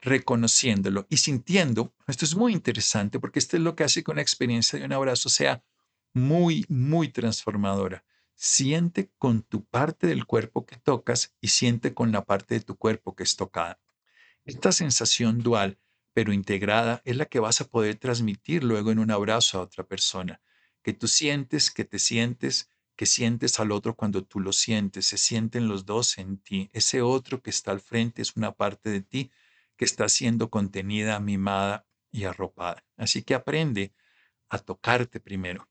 reconociéndolo 0.00 1.06
y 1.10 1.18
sintiendo. 1.18 1.94
Esto 2.06 2.24
es 2.24 2.34
muy 2.34 2.52
interesante 2.52 3.20
porque 3.20 3.38
esto 3.38 3.56
es 3.56 3.62
lo 3.62 3.76
que 3.76 3.84
hace 3.84 4.02
que 4.02 4.10
una 4.10 4.22
experiencia 4.22 4.78
de 4.78 4.84
un 4.84 4.92
abrazo 4.92 5.28
sea 5.28 5.62
muy, 6.12 6.64
muy 6.68 7.08
transformadora. 7.08 8.04
Siente 8.42 9.12
con 9.18 9.42
tu 9.42 9.66
parte 9.66 10.06
del 10.06 10.24
cuerpo 10.24 10.64
que 10.64 10.76
tocas 10.76 11.36
y 11.42 11.48
siente 11.48 11.92
con 11.92 12.10
la 12.10 12.24
parte 12.24 12.54
de 12.54 12.62
tu 12.62 12.74
cuerpo 12.74 13.14
que 13.14 13.22
es 13.22 13.36
tocada. 13.36 13.78
Esta 14.46 14.72
sensación 14.72 15.42
dual, 15.42 15.78
pero 16.14 16.32
integrada, 16.32 17.02
es 17.04 17.18
la 17.18 17.26
que 17.26 17.38
vas 17.38 17.60
a 17.60 17.68
poder 17.68 17.96
transmitir 17.96 18.64
luego 18.64 18.92
en 18.92 18.98
un 18.98 19.10
abrazo 19.10 19.58
a 19.58 19.60
otra 19.60 19.84
persona. 19.84 20.40
Que 20.82 20.94
tú 20.94 21.06
sientes, 21.06 21.70
que 21.70 21.84
te 21.84 21.98
sientes, 21.98 22.70
que 22.96 23.04
sientes 23.04 23.60
al 23.60 23.72
otro 23.72 23.94
cuando 23.94 24.24
tú 24.24 24.40
lo 24.40 24.54
sientes, 24.54 25.04
se 25.04 25.18
sienten 25.18 25.68
los 25.68 25.84
dos 25.84 26.16
en 26.16 26.38
ti. 26.38 26.70
Ese 26.72 27.02
otro 27.02 27.42
que 27.42 27.50
está 27.50 27.72
al 27.72 27.80
frente 27.82 28.22
es 28.22 28.36
una 28.36 28.52
parte 28.52 28.88
de 28.88 29.02
ti 29.02 29.30
que 29.76 29.84
está 29.84 30.08
siendo 30.08 30.48
contenida, 30.48 31.20
mimada 31.20 31.86
y 32.10 32.24
arropada. 32.24 32.86
Así 32.96 33.22
que 33.22 33.34
aprende 33.34 33.92
a 34.48 34.58
tocarte 34.58 35.20
primero 35.20 35.69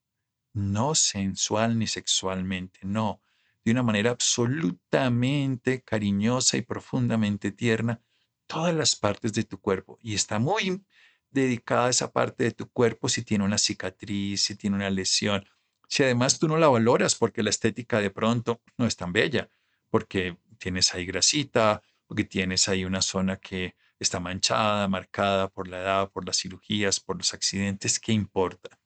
no 0.54 0.96
sensual 0.96 1.78
ni 1.78 1.88
sexualmente, 1.88 2.80
no, 2.84 3.22
de 3.64 3.72
una 3.72 3.84
manera 3.84 4.12
absolutamente 4.12 5.82
cariñosa 5.82 6.58
y 6.58 6.62
profundamente 6.62 7.52
tierna, 7.52 8.02
todas 8.48 8.74
las 8.74 8.96
partes 8.96 9.34
de 9.34 9.44
tu 9.44 9.60
cuerpo. 9.60 9.98
Y 10.02 10.16
está 10.16 10.40
muy 10.40 10.84
dedicada 11.32 11.88
a 11.88 11.90
esa 11.90 12.12
parte 12.12 12.44
de 12.44 12.52
tu 12.52 12.70
cuerpo 12.70 13.10
si 13.10 13.24
tiene 13.24 13.44
una 13.44 13.58
cicatriz, 13.58 14.42
si 14.42 14.56
tiene 14.56 14.76
una 14.76 14.90
lesión. 14.90 15.46
Si 15.88 16.04
además 16.04 16.40
tú 16.40 16.48
no 16.48 16.58
la 16.58 16.68
valoras 16.68 17.16
porque 17.16 17.44
la 17.44 17.50
estética 17.50 18.00
de 18.00 18.10
pronto 18.10 18.62
no 18.78 18.86
es 18.86 18.96
tan 18.96 19.14
bella, 19.14 19.50
porque 19.90 20.38
tienes 20.58 20.94
ahí 20.94 21.06
grasita, 21.06 21.82
porque 22.08 22.24
tienes 22.24 22.68
ahí 22.70 22.86
una 22.86 23.02
zona 23.02 23.38
que 23.38 23.76
está 24.00 24.20
manchada, 24.20 24.88
marcada 24.88 25.50
por 25.50 25.68
la 25.68 25.80
edad, 25.82 26.12
por 26.12 26.26
las 26.26 26.38
cirugías, 26.38 27.00
por 27.00 27.18
los 27.18 27.34
accidentes, 27.34 28.00
¿qué 28.00 28.14
importa? 28.14 28.80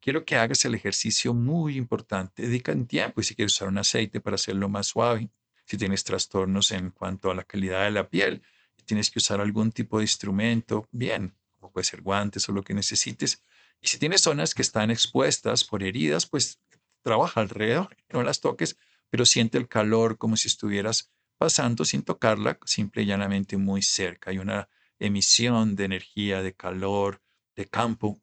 Quiero 0.00 0.24
que 0.24 0.36
hagas 0.36 0.64
el 0.64 0.74
ejercicio 0.74 1.34
muy 1.34 1.76
importante. 1.76 2.42
Dedica 2.42 2.72
un 2.72 2.86
tiempo 2.86 3.20
y 3.20 3.24
si 3.24 3.34
quieres 3.34 3.54
usar 3.54 3.68
un 3.68 3.78
aceite 3.78 4.20
para 4.20 4.36
hacerlo 4.36 4.68
más 4.68 4.88
suave, 4.88 5.30
si 5.64 5.76
tienes 5.76 6.04
trastornos 6.04 6.70
en 6.70 6.90
cuanto 6.90 7.30
a 7.30 7.34
la 7.34 7.44
calidad 7.44 7.84
de 7.84 7.90
la 7.90 8.08
piel 8.08 8.42
tienes 8.86 9.10
que 9.10 9.18
usar 9.18 9.40
algún 9.40 9.72
tipo 9.72 9.98
de 9.98 10.04
instrumento, 10.04 10.88
bien, 10.92 11.36
o 11.60 11.70
puede 11.70 11.84
ser 11.84 12.00
guantes 12.00 12.48
o 12.48 12.52
lo 12.52 12.62
que 12.62 12.72
necesites. 12.72 13.42
Y 13.82 13.88
si 13.88 13.98
tienes 13.98 14.22
zonas 14.22 14.54
que 14.54 14.62
están 14.62 14.90
expuestas 14.90 15.64
por 15.64 15.82
heridas, 15.82 16.26
pues 16.26 16.60
trabaja 17.02 17.40
alrededor, 17.40 17.96
no 18.10 18.22
las 18.22 18.40
toques, 18.40 18.78
pero 19.10 19.26
siente 19.26 19.58
el 19.58 19.68
calor 19.68 20.16
como 20.16 20.36
si 20.36 20.48
estuvieras 20.48 21.12
pasando 21.36 21.84
sin 21.84 22.02
tocarla, 22.02 22.58
simple 22.64 23.02
y 23.02 23.06
llanamente 23.06 23.58
muy 23.58 23.82
cerca. 23.82 24.30
Hay 24.30 24.38
una 24.38 24.68
emisión 24.98 25.76
de 25.76 25.84
energía, 25.84 26.40
de 26.40 26.54
calor, 26.54 27.20
de 27.54 27.66
campo 27.66 28.22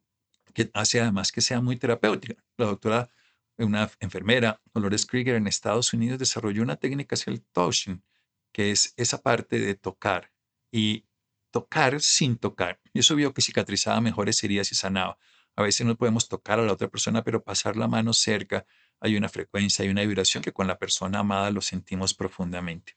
que 0.54 0.70
hace 0.74 1.02
además 1.02 1.32
que 1.32 1.42
sea 1.42 1.62
muy 1.62 1.78
terapéutica. 1.78 2.36
La 2.58 2.68
doctora, 2.68 3.10
una 3.58 3.90
enfermera, 4.00 4.62
Dolores 4.74 5.06
Krieger, 5.06 5.36
en 5.36 5.48
Estados 5.48 5.94
Unidos 5.94 6.20
desarrolló 6.20 6.64
una 6.64 6.76
técnica 6.78 7.16
hacia 7.16 7.32
el 7.32 7.42
touching, 7.42 8.04
que 8.52 8.72
es 8.72 8.94
esa 8.98 9.22
parte 9.22 9.60
de 9.60 9.76
tocar 9.76 10.32
y 10.72 11.06
tocar 11.52 12.02
sin 12.02 12.38
tocar. 12.38 12.80
Y 12.94 13.00
eso 13.00 13.16
vio 13.16 13.34
que 13.34 13.42
cicatrizaba 13.42 14.02
mejores 14.02 14.44
heridas 14.44 14.72
y 14.72 14.76
sanaba. 14.76 15.18
A 15.56 15.62
veces 15.62 15.86
no 15.86 15.96
podemos 15.96 16.28
tocar 16.28 16.60
a 16.60 16.64
la 16.64 16.74
otra 16.74 16.88
persona, 16.88 17.24
pero 17.24 17.44
pasar 17.44 17.76
la 17.78 17.88
mano 17.88 18.14
cerca, 18.14 18.66
hay 19.00 19.16
una 19.18 19.30
frecuencia, 19.30 19.84
hay 19.84 19.90
una 19.90 20.02
vibración 20.02 20.44
que 20.44 20.54
con 20.54 20.68
la 20.68 20.80
persona 20.80 21.20
amada 21.20 21.52
lo 21.52 21.62
sentimos 21.62 22.14
profundamente. 22.14 22.96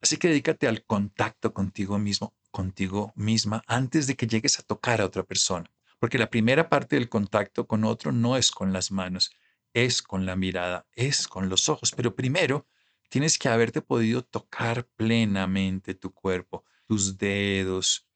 Así 0.00 0.16
que 0.16 0.28
dedícate 0.28 0.66
al 0.68 0.84
contacto 0.84 1.52
contigo 1.54 1.98
mismo, 1.98 2.34
contigo 2.50 3.12
misma, 3.14 3.62
antes 3.66 4.06
de 4.06 4.16
que 4.16 4.26
llegues 4.26 4.58
a 4.58 4.62
tocar 4.62 5.00
a 5.00 5.06
otra 5.06 5.22
persona. 5.22 5.70
Porque 6.02 6.18
la 6.18 6.30
primera 6.30 6.68
parte 6.68 6.96
del 6.96 7.08
contacto 7.08 7.68
con 7.68 7.84
otro 7.84 8.10
no 8.10 8.36
es 8.36 8.50
con 8.50 8.72
las 8.72 8.90
manos, 8.90 9.30
es 9.72 10.02
con 10.02 10.26
la 10.26 10.34
mirada, 10.34 10.84
es 10.96 11.28
con 11.28 11.48
los 11.48 11.68
ojos. 11.68 11.92
Pero 11.92 12.16
primero 12.16 12.66
tienes 13.08 13.38
que 13.38 13.48
haberte 13.48 13.82
podido 13.82 14.24
tocar 14.24 14.88
plenamente 14.96 15.94
tu 15.94 16.12
cuerpo, 16.12 16.64
tus 16.88 17.18
dedos, 17.18 18.08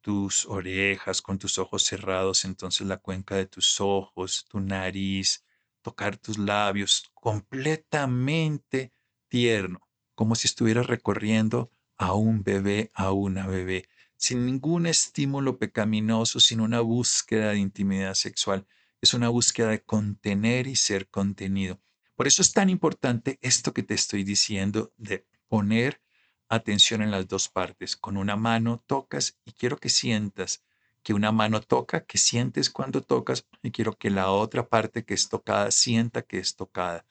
tus 0.00 0.46
orejas 0.46 1.20
con 1.20 1.38
tus 1.38 1.58
ojos 1.58 1.82
cerrados, 1.82 2.46
entonces 2.46 2.86
la 2.86 2.96
cuenca 2.96 3.36
de 3.36 3.44
tus 3.44 3.78
ojos, 3.78 4.46
tu 4.48 4.60
nariz, 4.60 5.44
tocar 5.82 6.16
tus 6.16 6.38
labios 6.38 7.10
completamente 7.12 8.94
tierno, 9.28 9.86
como 10.14 10.34
si 10.34 10.46
estuvieras 10.46 10.86
recorriendo 10.86 11.70
a 11.98 12.14
un 12.14 12.42
bebé, 12.42 12.90
a 12.94 13.12
una 13.12 13.46
bebé 13.46 13.86
sin 14.24 14.46
ningún 14.46 14.86
estímulo 14.86 15.58
pecaminoso, 15.58 16.40
sin 16.40 16.60
una 16.62 16.80
búsqueda 16.80 17.50
de 17.50 17.58
intimidad 17.58 18.14
sexual. 18.14 18.66
es 19.02 19.12
una 19.12 19.28
búsqueda 19.28 19.68
de 19.68 19.82
contener 19.82 20.66
y 20.66 20.76
ser 20.76 21.08
contenido. 21.10 21.78
Por 22.14 22.26
eso 22.26 22.40
es 22.40 22.54
tan 22.54 22.70
importante 22.70 23.38
esto 23.42 23.74
que 23.74 23.82
te 23.82 23.92
estoy 23.92 24.24
diciendo 24.24 24.94
de 24.96 25.26
poner 25.46 26.00
atención 26.48 27.02
en 27.02 27.10
las 27.10 27.28
dos 27.28 27.50
partes. 27.50 27.98
Con 27.98 28.16
una 28.16 28.34
mano 28.34 28.82
tocas 28.86 29.38
y 29.44 29.52
quiero 29.52 29.76
que 29.76 29.90
sientas 29.90 30.64
que 31.02 31.12
una 31.12 31.30
mano 31.30 31.60
toca, 31.60 32.06
que 32.06 32.16
sientes 32.16 32.70
cuando 32.70 33.02
tocas 33.02 33.46
y 33.62 33.72
quiero 33.72 33.92
que 33.92 34.08
la 34.08 34.30
otra 34.30 34.70
parte 34.70 35.04
que 35.04 35.12
es 35.12 35.28
tocada 35.28 35.70
sienta 35.70 36.22
que 36.22 36.38
es 36.38 36.56
tocada. 36.56 37.04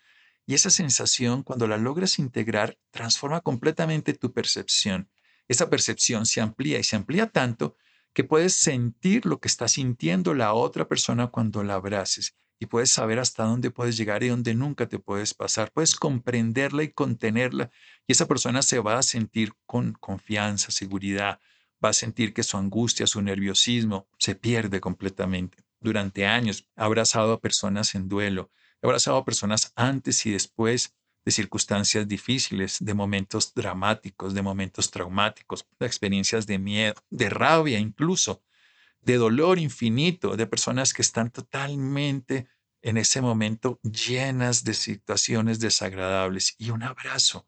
Y 0.48 0.55
esa 0.55 0.72
sensación, 0.72 1.43
cuando 1.43 1.67
la 1.67 1.77
logras 1.77 2.17
integrar, 2.17 2.79
transforma 2.89 3.41
completamente 3.41 4.15
tu 4.15 4.34
percepción. 4.34 5.12
Esa 5.47 5.69
percepción 5.69 6.25
se 6.25 6.41
amplía 6.41 6.79
y 6.79 6.83
se 6.83 6.95
amplía 6.95 7.27
tanto 7.27 7.75
que 8.13 8.23
puedes 8.23 8.53
sentir 8.53 9.25
lo 9.25 9.39
que 9.39 9.47
está 9.47 9.67
sintiendo 9.67 10.33
la 10.33 10.53
otra 10.53 10.88
persona 10.88 11.27
cuando 11.27 11.63
la 11.63 11.75
abraces 11.75 12.35
y 12.63 12.65
puedes 12.65 12.91
saber 12.91 13.19
hasta 13.19 13.43
dónde 13.43 13.71
puedes 13.71 13.97
llegar 13.97 14.23
y 14.23 14.29
dónde 14.29 14.53
nunca 14.53 14.88
te 14.88 14.97
puedes 14.97 15.33
pasar. 15.33 15.71
Puedes 15.73 15.95
comprenderla 15.95 16.83
y 16.83 16.91
contenerla 16.91 17.71
y 18.07 18.13
esa 18.13 18.27
persona 18.27 18.62
se 18.62 18.79
va 18.79 18.97
a 18.97 19.03
sentir 19.03 19.53
con 19.65 19.93
confianza, 19.93 20.71
seguridad, 20.71 21.39
va 21.83 21.89
a 21.89 21.93
sentir 21.93 22.33
que 22.33 22.43
su 22.43 22.57
angustia, 22.57 23.05
su 23.05 23.21
nerviosismo 23.21 24.07
se 24.17 24.35
pierde 24.35 24.79
completamente. 24.79 25.57
Durante 25.81 26.25
años 26.25 26.69
he 26.77 26.83
abrazado 26.83 27.33
a 27.33 27.41
personas 27.41 27.95
en 27.95 28.07
duelo, 28.07 28.50
he 28.81 28.88
abrazado 28.88 29.17
a 29.17 29.25
personas 29.25 29.73
antes 29.75 30.25
y 30.25 30.31
después 30.31 30.95
de 31.25 31.32
circunstancias 31.32 32.08
difíciles, 32.08 32.77
de 32.80 32.94
momentos 32.94 33.53
dramáticos, 33.53 34.34
de 34.34 34.42
momentos 34.42 34.92
traumáticos, 34.92 35.65
de 35.80 35.86
experiencias 35.86 36.46
de 36.46 36.60
miedo, 36.60 36.96
de 37.10 37.30
rabia 37.30 37.80
incluso, 37.80 38.44
de 39.01 39.18
dolor 39.18 39.60
infinito, 39.60 40.36
de 40.36 40.48
personas 40.48 40.94
que 40.94 41.01
están 41.01 41.32
totalmente 41.32 42.48
en 42.82 42.98
ese 42.98 43.22
momento 43.22 43.80
llenas 43.84 44.63
de 44.63 44.74
situaciones 44.74 45.60
desagradables 45.60 46.56
y 46.58 46.70
un 46.70 46.84
abrazo 46.84 47.48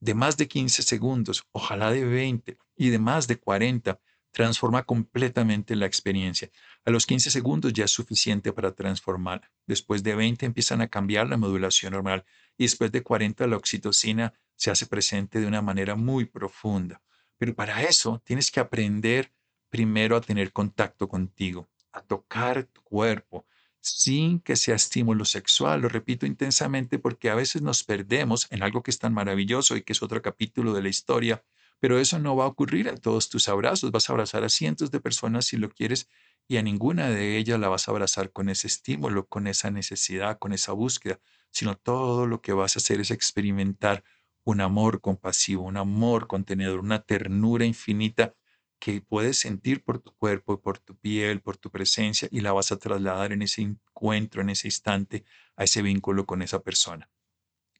de 0.00 0.14
más 0.14 0.36
de 0.36 0.48
15 0.48 0.82
segundos, 0.82 1.44
ojalá 1.52 1.90
de 1.90 2.04
20 2.04 2.58
y 2.76 2.90
de 2.90 2.98
más 2.98 3.26
de 3.26 3.38
40, 3.38 3.98
transforma 4.30 4.82
completamente 4.82 5.74
la 5.76 5.86
experiencia. 5.86 6.50
A 6.86 6.92
los 6.92 7.04
15 7.04 7.32
segundos 7.32 7.72
ya 7.72 7.84
es 7.86 7.90
suficiente 7.90 8.52
para 8.52 8.72
transformar. 8.72 9.50
Después 9.66 10.04
de 10.04 10.14
20 10.14 10.46
empiezan 10.46 10.80
a 10.80 10.86
cambiar 10.86 11.28
la 11.28 11.36
modulación 11.36 11.92
normal 11.92 12.24
y 12.56 12.62
después 12.62 12.92
de 12.92 13.02
40 13.02 13.44
la 13.48 13.56
oxitocina 13.56 14.34
se 14.54 14.70
hace 14.70 14.86
presente 14.86 15.40
de 15.40 15.48
una 15.48 15.62
manera 15.62 15.96
muy 15.96 16.26
profunda. 16.26 17.02
Pero 17.38 17.56
para 17.56 17.82
eso 17.82 18.22
tienes 18.24 18.52
que 18.52 18.60
aprender 18.60 19.32
primero 19.68 20.14
a 20.14 20.20
tener 20.20 20.52
contacto 20.52 21.08
contigo, 21.08 21.68
a 21.90 22.02
tocar 22.02 22.66
tu 22.66 22.80
cuerpo, 22.82 23.46
sin 23.80 24.38
que 24.38 24.54
sea 24.54 24.76
estímulo 24.76 25.24
sexual. 25.24 25.80
Lo 25.80 25.88
repito 25.88 26.24
intensamente 26.24 27.00
porque 27.00 27.30
a 27.30 27.34
veces 27.34 27.62
nos 27.62 27.82
perdemos 27.82 28.46
en 28.50 28.62
algo 28.62 28.84
que 28.84 28.92
es 28.92 29.00
tan 29.00 29.12
maravilloso 29.12 29.76
y 29.76 29.82
que 29.82 29.92
es 29.92 30.04
otro 30.04 30.22
capítulo 30.22 30.72
de 30.72 30.82
la 30.82 30.88
historia, 30.88 31.42
pero 31.80 31.98
eso 31.98 32.20
no 32.20 32.36
va 32.36 32.44
a 32.44 32.48
ocurrir 32.48 32.86
en 32.86 32.98
todos 32.98 33.28
tus 33.28 33.48
abrazos. 33.48 33.90
Vas 33.90 34.08
a 34.08 34.12
abrazar 34.12 34.44
a 34.44 34.48
cientos 34.48 34.92
de 34.92 35.00
personas 35.00 35.46
si 35.46 35.56
lo 35.56 35.68
quieres 35.68 36.08
y 36.48 36.58
a 36.58 36.62
ninguna 36.62 37.10
de 37.10 37.36
ellas 37.38 37.58
la 37.58 37.68
vas 37.68 37.88
a 37.88 37.90
abrazar 37.90 38.32
con 38.32 38.48
ese 38.48 38.66
estímulo, 38.66 39.26
con 39.26 39.46
esa 39.46 39.70
necesidad, 39.70 40.38
con 40.38 40.52
esa 40.52 40.72
búsqueda, 40.72 41.18
sino 41.50 41.76
todo 41.76 42.26
lo 42.26 42.40
que 42.40 42.52
vas 42.52 42.76
a 42.76 42.78
hacer 42.78 43.00
es 43.00 43.10
experimentar 43.10 44.04
un 44.44 44.60
amor 44.60 45.00
compasivo, 45.00 45.64
un 45.64 45.76
amor 45.76 46.28
contenedor, 46.28 46.80
una 46.80 47.02
ternura 47.02 47.64
infinita 47.64 48.34
que 48.78 49.00
puedes 49.00 49.38
sentir 49.38 49.82
por 49.82 49.98
tu 49.98 50.14
cuerpo, 50.14 50.60
por 50.60 50.78
tu 50.78 50.96
piel, 50.96 51.40
por 51.40 51.56
tu 51.56 51.70
presencia 51.70 52.28
y 52.30 52.40
la 52.40 52.52
vas 52.52 52.70
a 52.70 52.78
trasladar 52.78 53.32
en 53.32 53.42
ese 53.42 53.62
encuentro, 53.62 54.42
en 54.42 54.50
ese 54.50 54.68
instante, 54.68 55.24
a 55.56 55.64
ese 55.64 55.82
vínculo 55.82 56.26
con 56.26 56.42
esa 56.42 56.60
persona. 56.62 57.10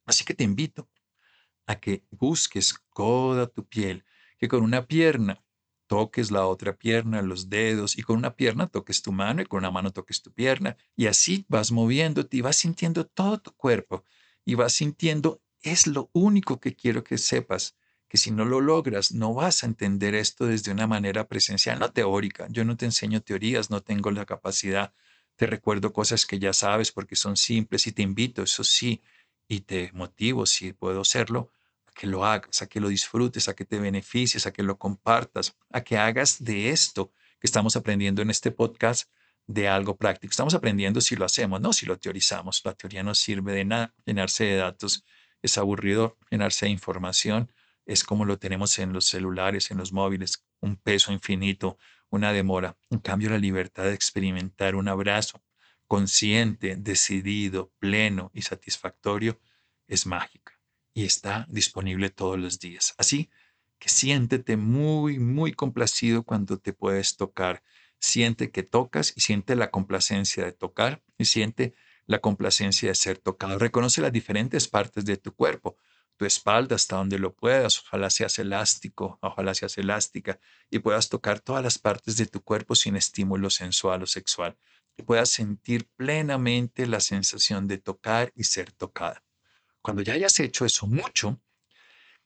Así 0.07 0.25
que 0.25 0.35
te 0.35 0.45
invito 0.45 0.89
a 1.67 1.79
que 1.79 2.05
busques 2.11 2.75
toda 2.95 3.47
tu 3.47 3.67
piel, 3.67 4.05
que 4.39 4.49
con 4.49 4.63
una 4.63 4.87
pierna 4.87 5.45
toques 5.87 6.31
la 6.31 6.47
otra 6.47 6.77
pierna, 6.77 7.23
los 7.23 7.49
dedos, 7.49 7.97
y 7.99 8.03
con 8.03 8.17
una 8.19 8.37
pierna 8.37 8.67
toques 8.69 9.03
tu 9.03 9.13
mano 9.13 9.43
y 9.43 9.47
con 9.47 9.59
una 9.59 9.71
mano 9.71 9.93
toques 9.93 10.23
tu 10.23 10.33
pierna, 10.33 10.77
y 10.97 11.07
así 11.07 11.45
vas 11.49 11.73
moviéndote 11.73 12.37
y 12.37 12.41
vas 12.41 12.57
sintiendo 12.57 13.07
todo 13.07 13.39
tu 13.39 13.53
cuerpo 13.53 14.05
y 14.45 14.55
vas 14.55 14.75
sintiendo, 14.75 15.43
es 15.63 15.87
lo 15.87 16.11
único 16.13 16.61
que 16.61 16.75
quiero 16.75 17.03
que 17.05 17.19
sepas, 17.19 17.77
que 18.09 18.17
si 18.17 18.31
no 18.31 18.45
lo 18.45 18.61
logras, 18.61 19.13
no 19.13 19.35
vas 19.35 19.65
a 19.65 19.67
entender 19.67 20.15
esto 20.15 20.47
desde 20.47 20.71
una 20.73 20.87
manera 20.87 21.27
presencial, 21.27 21.79
no 21.81 21.91
teórica. 21.91 22.47
Yo 22.51 22.65
no 22.65 22.77
te 22.77 22.85
enseño 22.85 23.21
teorías, 23.23 23.71
no 23.71 23.83
tengo 23.83 24.13
la 24.13 24.25
capacidad. 24.25 24.95
Te 25.35 25.47
recuerdo 25.47 25.93
cosas 25.93 26.25
que 26.25 26.39
ya 26.39 26.53
sabes 26.53 26.93
porque 26.93 27.17
son 27.17 27.37
simples 27.37 27.87
y 27.89 27.93
te 27.93 28.03
invito, 28.03 28.45
eso 28.45 28.63
sí, 28.63 29.03
y 29.49 29.61
te 29.61 29.91
motivo, 29.93 30.47
si 30.47 30.73
puedo 30.73 31.01
hacerlo, 31.01 31.51
que 31.97 32.07
lo 32.07 32.25
hagas, 32.25 32.63
a 32.63 32.67
que 32.69 32.79
lo 32.79 32.89
disfrutes, 32.89 33.49
a 33.49 33.55
que 33.55 33.65
te 33.65 33.81
beneficies, 33.81 34.47
a 34.47 34.53
que 34.53 34.63
lo 34.63 34.79
compartas, 34.79 35.57
a 35.73 35.83
que 35.83 35.97
hagas 35.97 36.45
de 36.45 36.69
esto 36.69 37.11
que 37.41 37.47
estamos 37.47 37.75
aprendiendo 37.75 38.21
en 38.23 38.31
este 38.31 38.51
podcast 38.53 39.11
de 39.47 39.67
algo 39.69 39.97
práctico. 39.97 40.31
Estamos 40.31 40.55
aprendiendo 40.55 41.01
si 41.01 41.17
lo 41.17 41.25
hacemos, 41.25 41.61
no 41.61 41.73
si 41.73 41.87
lo 41.87 41.99
teorizamos. 41.99 42.61
La 42.65 42.75
teoría 42.75 43.03
no 43.03 43.15
sirve 43.15 43.55
de 43.55 43.65
nada. 43.65 43.95
Llenarse 44.05 44.45
de 44.45 44.57
datos 44.57 45.05
es 45.41 45.57
aburrido, 45.57 46.19
llenarse 46.31 46.67
de 46.67 46.73
información 46.73 47.51
es 47.87 48.05
como 48.05 48.25
lo 48.25 48.39
tenemos 48.39 48.79
en 48.79 48.93
los 48.93 49.07
celulares, 49.07 49.71
en 49.71 49.79
los 49.79 49.93
móviles, 49.93 50.45
un 50.61 50.77
peso 50.77 51.13
infinito, 51.13 51.79
una 52.11 52.33
demora. 52.33 52.77
En 52.91 52.99
cambio, 52.99 53.31
la 53.31 53.39
libertad 53.39 53.85
de 53.85 53.95
experimentar 53.95 54.75
un 54.75 54.89
abrazo 54.89 55.43
consciente, 55.87 56.77
decidido, 56.77 57.73
pleno 57.79 58.31
y 58.35 58.43
satisfactorio 58.43 59.41
es 59.87 60.05
mágica 60.05 60.56
y 60.97 61.05
está 61.05 61.45
disponible 61.51 62.09
todos 62.09 62.39
los 62.39 62.59
días. 62.59 62.95
Así 62.97 63.29
que 63.79 63.91
siéntete 63.91 64.57
muy, 64.57 65.19
muy 65.19 65.53
complacido 65.53 66.23
cuando 66.23 66.59
te 66.59 66.73
puedes 66.73 67.19
tocar. 67.19 67.63
Siente 67.99 68.51
que 68.51 68.63
tocas 68.63 69.13
y 69.15 69.21
siente 69.21 69.57
la 69.57 69.71
complacencia 69.71 70.47
de 70.47 70.53
tocar 70.53 71.03
y 71.19 71.27
siente 71.27 71.75
la 72.07 72.21
complacencia 72.21 72.89
de 72.89 72.95
ser 72.95 73.19
tocado. 73.19 73.59
Reconoce 73.59 74.01
las 74.01 74.11
diferentes 74.11 74.69
partes 74.69 75.05
de 75.05 75.19
tu 75.19 75.35
cuerpo 75.35 75.77
tu 76.17 76.25
espalda 76.25 76.77
hasta 76.77 76.97
donde 76.97 77.19
lo 77.19 77.35
puedas, 77.35 77.79
ojalá 77.81 78.09
seas 78.09 78.39
elástico, 78.39 79.19
ojalá 79.21 79.53
seas 79.55 79.77
elástica 79.77 80.41
y 80.71 80.79
puedas 80.79 81.11
tocar 81.11 81.41
todas 81.41 81.63
las 81.63 81.79
partes 81.79 82.17
de 82.17 82.25
tu 82.25 82.43
cuerpo 82.43 82.75
sin 82.75 82.97
estímulo 82.97 83.51
sensual 83.51 84.03
o 84.03 84.07
sexual 84.07 84.57
y 84.97 85.03
puedas 85.03 85.29
sentir 85.29 85.91
plenamente 85.95 86.87
la 86.87 87.01
sensación 87.01 87.69
de 87.69 87.77
tocar 87.77 88.33
y 88.35 88.45
ser 88.45 88.73
tocada. 88.73 89.26
Cuando 89.87 90.03
ya 90.03 90.15
hayas 90.15 90.41
hecho 90.41 90.65
eso 90.65 90.89
mucho 90.89 91.41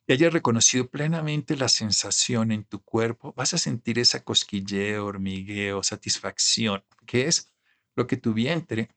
y 0.07 0.15
hayas 0.15 0.33
reconocido 0.33 0.89
plenamente 0.89 1.59
la 1.59 1.69
sensación 1.69 2.53
en 2.53 2.65
tu 2.65 2.83
cuerpo, 2.83 3.35
vas 3.37 3.53
a 3.53 3.59
sentir 3.59 3.99
esa 3.99 4.25
cosquilleo, 4.25 5.05
hormigueo, 5.05 5.83
satisfacción, 5.83 6.83
que 7.05 7.27
es 7.27 7.53
lo 7.97 8.07
que 8.07 8.17
tu 8.17 8.33
vientre 8.33 8.89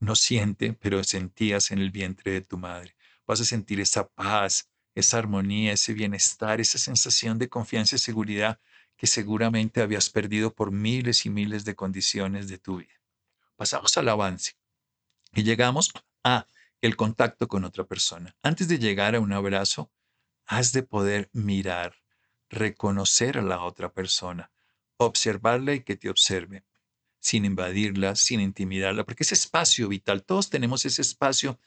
no 0.00 0.16
siente, 0.16 0.72
pero 0.72 1.04
sentías 1.04 1.70
en 1.70 1.78
el 1.78 1.92
vientre 1.92 2.32
de 2.32 2.40
tu 2.40 2.58
madre 2.58 2.96
vas 3.28 3.40
a 3.40 3.44
sentir 3.44 3.78
esa 3.78 4.08
paz, 4.08 4.68
esa 4.96 5.18
armonía, 5.18 5.72
ese 5.72 5.92
bienestar, 5.92 6.60
esa 6.60 6.78
sensación 6.78 7.38
de 7.38 7.48
confianza 7.48 7.94
y 7.94 8.00
seguridad 8.00 8.58
que 8.96 9.06
seguramente 9.06 9.82
habías 9.82 10.10
perdido 10.10 10.52
por 10.52 10.72
miles 10.72 11.26
y 11.26 11.30
miles 11.30 11.64
de 11.64 11.76
condiciones 11.76 12.48
de 12.48 12.58
tu 12.58 12.78
vida. 12.78 13.00
Pasamos 13.54 13.96
al 13.98 14.08
avance 14.08 14.54
y 15.32 15.44
llegamos 15.44 15.92
a 16.24 16.48
el 16.80 16.96
contacto 16.96 17.48
con 17.48 17.64
otra 17.64 17.84
persona. 17.84 18.34
Antes 18.42 18.68
de 18.68 18.78
llegar 18.78 19.14
a 19.14 19.20
un 19.20 19.32
abrazo, 19.32 19.90
has 20.46 20.72
de 20.72 20.82
poder 20.82 21.30
mirar, 21.32 21.94
reconocer 22.48 23.38
a 23.38 23.42
la 23.42 23.62
otra 23.62 23.92
persona, 23.92 24.50
observarla 24.96 25.74
y 25.74 25.84
que 25.84 25.96
te 25.96 26.10
observe, 26.10 26.64
sin 27.20 27.44
invadirla, 27.44 28.16
sin 28.16 28.40
intimidarla, 28.40 29.04
porque 29.04 29.22
ese 29.22 29.34
espacio 29.34 29.88
vital, 29.88 30.24
todos 30.24 30.50
tenemos 30.50 30.84
ese 30.84 31.02
espacio 31.02 31.58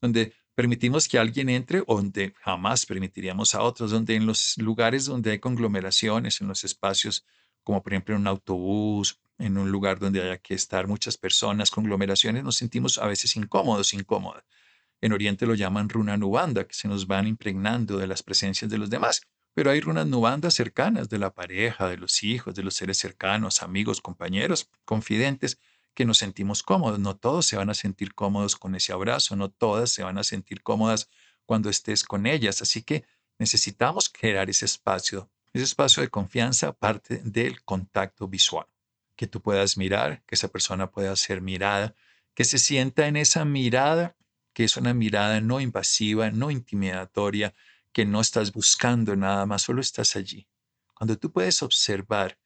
donde 0.00 0.32
permitimos 0.54 1.06
que 1.06 1.18
alguien 1.18 1.48
entre 1.48 1.82
donde 1.86 2.34
jamás 2.40 2.86
permitiríamos 2.86 3.54
a 3.54 3.62
otros, 3.62 3.90
donde 3.90 4.16
en 4.16 4.26
los 4.26 4.56
lugares 4.58 5.04
donde 5.04 5.32
hay 5.32 5.38
conglomeraciones, 5.38 6.40
en 6.40 6.48
los 6.48 6.64
espacios 6.64 7.24
como 7.62 7.82
por 7.82 7.92
ejemplo 7.92 8.14
en 8.14 8.22
un 8.22 8.26
autobús, 8.26 9.20
en 9.38 9.58
un 9.58 9.70
lugar 9.70 9.98
donde 9.98 10.22
haya 10.22 10.38
que 10.38 10.54
estar 10.54 10.86
muchas 10.86 11.16
personas, 11.16 11.70
conglomeraciones, 11.70 12.44
nos 12.44 12.56
sentimos 12.56 12.98
a 12.98 13.06
veces 13.06 13.36
incómodos, 13.36 13.94
incómodas. 13.94 14.44
En 15.02 15.12
Oriente 15.12 15.44
lo 15.46 15.54
llaman 15.54 15.90
runa 15.90 16.16
nubanda, 16.16 16.66
que 16.66 16.74
se 16.74 16.88
nos 16.88 17.06
van 17.06 17.26
impregnando 17.26 17.98
de 17.98 18.06
las 18.06 18.22
presencias 18.22 18.70
de 18.70 18.78
los 18.78 18.88
demás. 18.88 19.20
Pero 19.54 19.70
hay 19.70 19.80
runas 19.80 20.06
nubandas 20.06 20.54
cercanas 20.54 21.10
de 21.10 21.18
la 21.18 21.34
pareja, 21.34 21.88
de 21.88 21.98
los 21.98 22.22
hijos, 22.22 22.54
de 22.54 22.62
los 22.62 22.74
seres 22.74 22.96
cercanos, 22.98 23.62
amigos, 23.62 24.00
compañeros, 24.00 24.70
confidentes, 24.86 25.58
que 25.94 26.06
nos 26.06 26.16
sentimos 26.18 26.62
cómodos. 26.62 26.98
No 26.98 27.16
todos 27.16 27.44
se 27.46 27.56
van 27.56 27.68
a 27.68 27.74
sentir 27.74 28.14
cómodos 28.14 28.56
con 28.56 28.74
ese 28.74 28.92
abrazo, 28.94 29.36
no 29.36 29.50
todas 29.50 29.90
se 29.90 30.02
van 30.02 30.16
a 30.16 30.24
sentir 30.24 30.62
cómodas 30.62 31.10
cuando 31.44 31.68
estés 31.68 32.04
con 32.04 32.26
ellas. 32.26 32.62
Así 32.62 32.82
que 32.82 33.04
necesitamos 33.38 34.08
crear 34.08 34.48
ese 34.48 34.64
espacio, 34.64 35.30
ese 35.52 35.64
espacio 35.64 36.02
de 36.02 36.08
confianza 36.08 36.68
aparte 36.68 37.20
del 37.24 37.62
contacto 37.64 38.28
visual. 38.28 38.66
que 39.16 39.26
tú 39.26 39.40
puedas 39.42 39.76
mirar, 39.76 40.22
que 40.26 40.34
esa 40.34 40.48
persona 40.48 40.90
pueda 40.90 41.14
ser 41.16 41.40
mirada, 41.42 41.94
que 42.34 42.44
se 42.44 42.58
sienta 42.58 43.06
en 43.06 43.16
esa 43.16 43.44
mirada, 43.44 44.16
que 44.52 44.64
es 44.64 44.76
una 44.76 44.94
mirada 44.94 45.40
no 45.40 45.60
invasiva, 45.60 46.30
no 46.30 46.50
intimidatoria, 46.50 47.54
que 47.92 48.04
no 48.04 48.20
estás 48.20 48.52
buscando 48.52 49.16
nada 49.16 49.46
más, 49.46 49.62
solo 49.62 49.80
estás 49.80 50.16
allí. 50.16 50.48
Cuando 50.94 51.18
tú 51.18 51.30
puedes 51.32 51.62
observar 51.62 52.38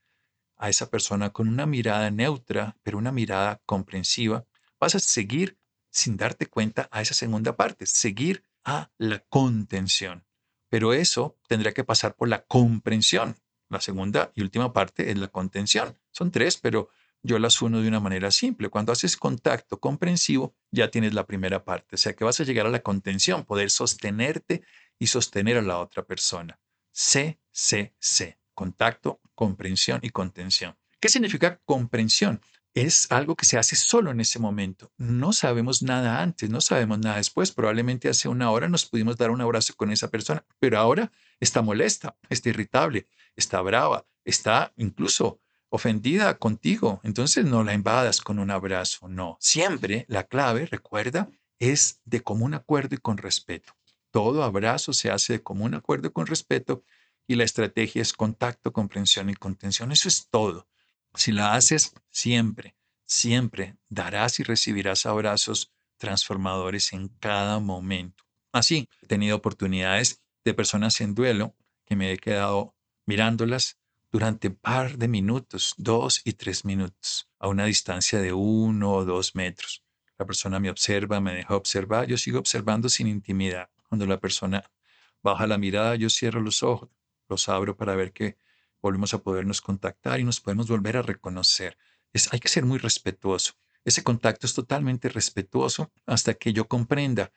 a 0.57 0.69
esa 0.69 0.91
persona 0.91 1.31
con 1.31 1.49
una 1.49 1.67
mirada 1.67 2.11
neutra, 2.11 2.77
pero 2.83 2.99
una 2.99 3.13
mirada 3.13 3.61
comprensiva, 3.67 4.47
vas 4.81 4.95
a 4.95 5.01
seguir 5.01 5.59
sin 5.91 6.17
darte 6.17 6.47
cuenta 6.47 6.89
a 6.91 7.01
esa 7.01 7.15
segunda 7.15 7.57
parte, 7.57 7.87
seguir 7.87 8.45
a 8.65 8.91
la 8.99 9.21
contención. 9.21 10.27
Pero 10.69 10.93
eso 10.93 11.39
tendría 11.49 11.73
que 11.73 11.85
pasar 11.85 12.17
por 12.17 12.29
la 12.29 12.45
comprensión. 12.45 13.37
La 13.69 13.81
segunda 13.81 14.33
y 14.35 14.43
última 14.43 14.73
parte 14.73 15.11
es 15.11 15.19
la 15.19 15.29
contención. 15.29 15.99
Son 16.11 16.31
tres, 16.31 16.59
pero 16.59 16.89
yo 17.23 17.39
las 17.39 17.61
uno 17.63 17.83
de 17.83 17.89
una 17.89 18.01
manera 18.01 18.31
simple. 18.31 18.69
Cuando 18.69 18.93
haces 18.93 19.17
contacto 19.17 19.81
comprensivo, 19.81 20.55
ya 20.71 20.91
tienes 20.91 21.15
la 21.15 21.27
primera 21.27 21.65
parte. 21.65 21.97
O 21.97 21.99
sea 21.99 22.15
que 22.15 22.25
vas 22.25 22.41
a 22.41 22.45
llegar 22.45 22.67
a 22.67 22.71
la 22.71 22.83
contención, 22.83 23.45
poder 23.45 23.71
sostenerte 23.71 24.63
y 24.99 25.09
sostener 25.09 25.59
a 25.59 25.63
la 25.63 25.79
otra 25.79 26.05
persona. 26.05 26.61
C, 26.93 27.39
C, 27.51 27.95
C. 27.99 28.39
Contacto, 28.55 29.21
comprensión 29.35 30.01
y 30.03 30.11
contención. 30.11 30.77
¿Qué 31.01 31.09
significa 31.09 31.61
comprensión? 31.65 32.41
Es 32.73 33.11
algo 33.11 33.37
que 33.37 33.47
se 33.47 33.59
hace 33.59 33.75
solo 33.75 34.11
en 34.11 34.21
ese 34.21 34.39
momento. 34.39 34.93
No 34.99 35.33
sabemos 35.33 35.83
nada 35.83 36.23
antes, 36.23 36.51
no 36.51 36.61
sabemos 36.61 36.99
nada 36.99 37.17
después. 37.17 37.53
Probablemente 37.53 38.09
hace 38.09 38.29
una 38.29 38.51
hora 38.51 38.69
nos 38.69 38.87
pudimos 38.87 39.17
dar 39.17 39.31
un 39.31 39.41
abrazo 39.41 39.75
con 39.77 39.91
esa 39.91 40.11
persona, 40.11 40.45
pero 40.59 40.79
ahora 40.79 41.11
está 41.41 41.63
molesta, 41.63 42.17
está 42.29 42.51
irritable, 42.51 43.09
está 43.35 43.61
brava, 43.63 44.07
está 44.25 44.73
incluso 44.77 45.41
ofendida 45.77 46.39
contigo. 46.39 47.01
Entonces 47.05 47.45
no 47.45 47.63
la 47.63 47.75
invadas 47.75 48.21
con 48.21 48.39
un 48.39 48.51
abrazo, 48.51 49.09
no. 49.09 49.37
Siempre 49.41 50.05
la 50.09 50.25
clave, 50.25 50.67
recuerda, 50.67 51.31
es 51.59 52.01
de 52.05 52.21
común 52.21 52.55
acuerdo 52.55 52.97
y 52.97 52.99
con 52.99 53.19
respeto. 53.19 53.75
Todo 54.11 54.43
abrazo 54.43 54.93
se 54.93 55.11
hace 55.11 55.35
de 55.35 55.43
común 55.43 55.75
acuerdo 55.75 56.09
y 56.09 56.13
con 56.13 56.27
respeto 56.27 56.83
y 57.27 57.35
la 57.35 57.45
estrategia 57.45 58.03
es 58.03 58.13
contacto, 58.13 58.73
comprensión 58.73 59.31
y 59.31 59.35
contención. 59.35 59.93
Eso 59.93 60.09
es 60.09 60.29
todo. 60.29 60.69
Si 61.15 61.33
la 61.33 61.55
haces 61.55 61.95
siempre, 62.11 62.77
siempre 63.05 63.77
darás 63.89 64.41
y 64.41 64.43
recibirás 64.43 65.07
abrazos 65.07 65.73
transformadores 65.99 66.93
en 66.93 67.09
cada 67.09 67.59
momento. 67.59 68.25
Así, 68.53 68.89
he 69.03 69.07
tenido 69.07 69.37
oportunidades 69.37 70.23
de 70.45 70.55
personas 70.55 71.01
en 71.01 71.15
duelo 71.15 71.55
que 71.85 71.97
me 71.97 72.13
he 72.13 72.19
quedado 72.19 72.75
mirándolas 73.07 73.79
durante 74.11 74.49
un 74.49 74.57
par 74.57 74.99
de 74.99 75.09
minutos, 75.09 75.75
dos 75.77 76.23
y 76.25 76.35
tres 76.35 76.65
minutos, 76.65 77.29
a 77.39 77.49
una 77.49 77.65
distancia 77.65 78.21
de 78.21 78.33
uno 78.33 78.93
o 78.93 79.05
dos 79.05 79.35
metros. 79.35 79.85
La 80.19 80.27
persona 80.27 80.59
me 80.61 80.71
observa, 80.71 81.21
me 81.21 81.35
deja 81.35 81.57
observar, 81.57 82.07
yo 82.07 82.17
sigo 82.17 82.39
observando 82.39 82.89
sin 82.89 83.07
intimidad. 83.07 83.69
Cuando 83.89 84.07
la 84.07 84.19
persona 84.19 84.71
baja 85.23 85.47
la 85.47 85.59
mirada, 85.59 85.97
yo 85.97 86.09
cierro 86.09 86.41
los 86.41 86.63
ojos 86.63 86.91
los 87.29 87.49
abro 87.49 87.77
para 87.77 87.97
ver 87.97 88.13
que 88.13 88.39
volvemos 88.81 89.15
a 89.15 89.19
podernos 89.19 89.61
contactar 89.61 90.21
y 90.21 90.25
nos 90.25 90.41
podemos 90.41 90.69
volver 90.69 90.97
a 90.97 91.03
reconocer. 91.03 91.77
Es, 92.13 92.33
hay 92.33 92.41
que 92.41 92.49
ser 92.49 92.65
muy 92.65 92.79
respetuoso. 92.79 93.55
Ese 93.85 94.03
contacto 94.03 94.47
es 94.47 94.55
totalmente 94.55 95.09
respetuoso 95.09 95.93
hasta 96.07 96.35
que 96.35 96.53
yo 96.53 96.69
comprenda. 96.69 97.33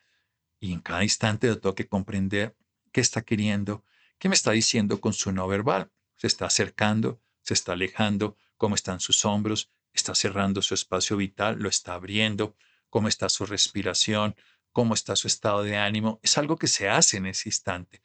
Y 0.58 0.72
en 0.72 0.80
cada 0.80 1.02
instante 1.02 1.46
yo 1.46 1.58
tengo 1.58 1.74
que 1.74 1.88
comprender 1.88 2.56
qué 2.92 3.00
está 3.00 3.22
queriendo, 3.22 3.84
qué 4.18 4.28
me 4.28 4.34
está 4.34 4.52
diciendo 4.52 5.00
con 5.00 5.12
su 5.12 5.32
no 5.32 5.46
verbal. 5.48 5.90
Se 6.20 6.26
está 6.26 6.44
acercando, 6.44 7.18
se 7.40 7.54
está 7.54 7.72
alejando, 7.72 8.36
cómo 8.58 8.74
están 8.74 9.00
sus 9.00 9.24
hombros, 9.24 9.70
está 9.94 10.14
cerrando 10.14 10.60
su 10.60 10.74
espacio 10.74 11.16
vital, 11.16 11.58
lo 11.58 11.70
está 11.70 11.94
abriendo, 11.94 12.54
cómo 12.90 13.08
está 13.08 13.30
su 13.30 13.46
respiración, 13.46 14.36
cómo 14.70 14.92
está 14.92 15.16
su 15.16 15.28
estado 15.28 15.62
de 15.62 15.78
ánimo. 15.78 16.20
Es 16.22 16.36
algo 16.36 16.58
que 16.58 16.66
se 16.66 16.90
hace 16.90 17.16
en 17.16 17.24
ese 17.24 17.48
instante. 17.48 18.02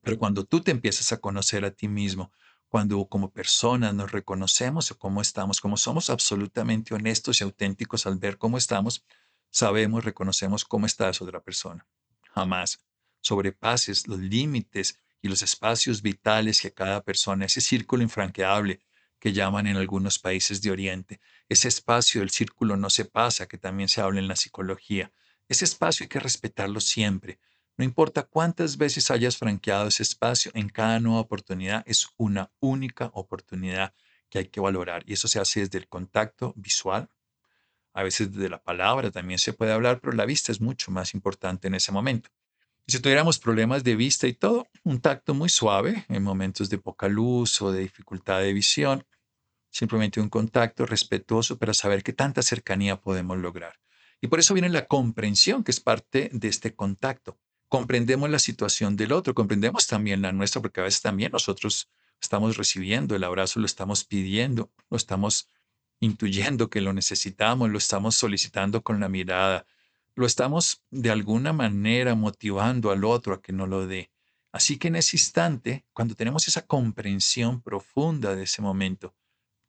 Pero 0.00 0.18
cuando 0.18 0.44
tú 0.44 0.60
te 0.60 0.72
empiezas 0.72 1.12
a 1.12 1.18
conocer 1.18 1.64
a 1.64 1.70
ti 1.70 1.86
mismo, 1.86 2.32
cuando 2.66 3.06
como 3.06 3.30
personas 3.30 3.94
nos 3.94 4.10
reconocemos 4.10 4.90
o 4.90 4.98
cómo 4.98 5.22
estamos, 5.22 5.60
como 5.60 5.76
somos 5.76 6.10
absolutamente 6.10 6.94
honestos 6.94 7.40
y 7.40 7.44
auténticos 7.44 8.06
al 8.06 8.18
ver 8.18 8.38
cómo 8.38 8.58
estamos, 8.58 9.04
sabemos, 9.50 10.04
reconocemos 10.04 10.64
cómo 10.64 10.86
está 10.86 11.08
esa 11.08 11.24
otra 11.24 11.44
persona. 11.44 11.86
Jamás 12.34 12.84
sobrepases 13.20 14.08
los 14.08 14.18
límites 14.18 14.98
y 15.22 15.28
los 15.28 15.42
espacios 15.42 16.02
vitales 16.02 16.60
que 16.60 16.72
cada 16.72 17.02
persona, 17.02 17.46
ese 17.46 17.60
círculo 17.60 18.02
infranqueable 18.02 18.80
que 19.18 19.32
llaman 19.32 19.66
en 19.66 19.76
algunos 19.76 20.18
países 20.18 20.62
de 20.62 20.70
Oriente, 20.70 21.20
ese 21.48 21.68
espacio 21.68 22.20
del 22.20 22.30
círculo 22.30 22.76
no 22.76 22.90
se 22.90 23.04
pasa, 23.04 23.46
que 23.46 23.58
también 23.58 23.88
se 23.88 24.00
habla 24.00 24.20
en 24.20 24.28
la 24.28 24.36
psicología. 24.36 25.12
Ese 25.48 25.64
espacio 25.64 26.04
hay 26.04 26.08
que 26.08 26.20
respetarlo 26.20 26.80
siempre, 26.80 27.38
no 27.80 27.84
importa 27.84 28.24
cuántas 28.24 28.76
veces 28.76 29.10
hayas 29.10 29.38
franqueado 29.38 29.88
ese 29.88 30.02
espacio, 30.02 30.52
en 30.54 30.68
cada 30.68 31.00
nueva 31.00 31.20
oportunidad 31.20 31.82
es 31.86 32.08
una 32.18 32.52
única 32.60 33.10
oportunidad 33.14 33.94
que 34.28 34.38
hay 34.38 34.48
que 34.48 34.60
valorar. 34.60 35.02
Y 35.06 35.14
eso 35.14 35.28
se 35.28 35.40
hace 35.40 35.60
desde 35.60 35.78
el 35.78 35.88
contacto 35.88 36.52
visual, 36.56 37.08
a 37.94 38.02
veces 38.02 38.32
desde 38.32 38.50
la 38.50 38.62
palabra 38.62 39.10
también 39.10 39.38
se 39.38 39.54
puede 39.54 39.72
hablar, 39.72 39.98
pero 40.00 40.12
la 40.12 40.26
vista 40.26 40.52
es 40.52 40.60
mucho 40.60 40.90
más 40.90 41.14
importante 41.14 41.68
en 41.68 41.74
ese 41.74 41.90
momento. 41.90 42.28
Si 42.90 43.00
tuviéramos 43.00 43.38
problemas 43.38 43.84
de 43.84 43.96
vista 43.96 44.26
y 44.26 44.34
todo, 44.34 44.66
un 44.82 45.00
tacto 45.00 45.32
muy 45.32 45.48
suave 45.48 46.04
en 46.08 46.22
momentos 46.22 46.68
de 46.68 46.78
poca 46.78 47.08
luz 47.08 47.62
o 47.62 47.70
de 47.70 47.80
dificultad 47.80 48.40
de 48.40 48.52
visión, 48.52 49.06
simplemente 49.70 50.20
un 50.20 50.28
contacto 50.28 50.86
respetuoso 50.86 51.56
para 51.58 51.72
saber 51.72 52.02
qué 52.02 52.12
tanta 52.12 52.42
cercanía 52.42 53.00
podemos 53.00 53.38
lograr. 53.38 53.74
Y 54.20 54.26
por 54.26 54.40
eso 54.40 54.54
viene 54.54 54.68
la 54.68 54.86
comprensión, 54.86 55.62
que 55.64 55.70
es 55.70 55.80
parte 55.80 56.30
de 56.32 56.48
este 56.48 56.74
contacto 56.74 57.38
comprendemos 57.70 58.28
la 58.28 58.40
situación 58.40 58.96
del 58.96 59.12
otro, 59.12 59.32
comprendemos 59.32 59.86
también 59.86 60.20
la 60.20 60.32
nuestra, 60.32 60.60
porque 60.60 60.80
a 60.80 60.84
veces 60.84 61.00
también 61.02 61.30
nosotros 61.30 61.88
estamos 62.20 62.56
recibiendo 62.56 63.14
el 63.14 63.22
abrazo, 63.22 63.60
lo 63.60 63.66
estamos 63.66 64.04
pidiendo, 64.04 64.72
lo 64.90 64.96
estamos 64.96 65.48
intuyendo 66.00 66.68
que 66.68 66.80
lo 66.80 66.92
necesitamos, 66.92 67.70
lo 67.70 67.78
estamos 67.78 68.16
solicitando 68.16 68.82
con 68.82 68.98
la 68.98 69.08
mirada, 69.08 69.66
lo 70.20 70.26
estamos 70.26 70.84
de 70.90 71.10
alguna 71.10 71.54
manera 71.54 72.14
motivando 72.14 72.90
al 72.90 73.04
otro 73.04 73.32
a 73.32 73.40
que 73.40 73.54
no 73.54 73.66
lo 73.66 73.86
dé. 73.86 74.12
Así 74.52 74.78
que 74.78 74.88
en 74.88 74.96
ese 74.96 75.16
instante, 75.16 75.86
cuando 75.94 76.14
tenemos 76.14 76.46
esa 76.46 76.66
comprensión 76.66 77.62
profunda 77.62 78.36
de 78.36 78.42
ese 78.42 78.60
momento, 78.60 79.14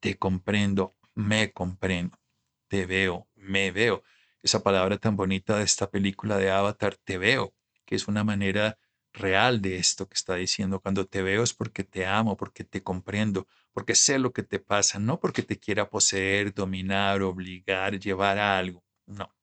te 0.01 0.17
comprendo, 0.17 0.97
me 1.15 1.53
comprendo, 1.53 2.19
te 2.67 2.85
veo, 2.85 3.29
me 3.35 3.71
veo. 3.71 4.03
Esa 4.43 4.61
palabra 4.61 4.97
tan 4.97 5.15
bonita 5.15 5.57
de 5.57 5.63
esta 5.63 5.89
película 5.89 6.37
de 6.37 6.51
Avatar, 6.51 6.97
te 6.97 7.17
veo 7.17 7.53
que 7.85 7.95
es 7.95 8.09
una 8.09 8.25
manera 8.25 8.77
real 9.13 9.61
de 9.61 9.77
esto 9.77 10.09
que 10.09 10.15
está 10.15 10.35
diciendo. 10.35 10.81
Cuando 10.81 11.05
te 11.05 11.21
veo 11.21 11.43
es 11.43 11.53
porque 11.53 11.85
te 11.85 12.05
amo, 12.05 12.35
porque 12.35 12.65
te 12.65 12.83
comprendo, 12.83 13.47
porque 13.71 13.95
sé 13.95 14.19
lo 14.19 14.33
que 14.33 14.43
te 14.43 14.59
pasa, 14.59 14.99
no 14.99 15.17
porque 15.17 15.43
te 15.43 15.59
quiera 15.59 15.89
poseer, 15.89 16.53
dominar, 16.53 17.21
obligar, 17.21 17.97
llevar 17.97 18.37
a 18.37 18.57
algo. 18.57 18.83
No. 19.05 19.33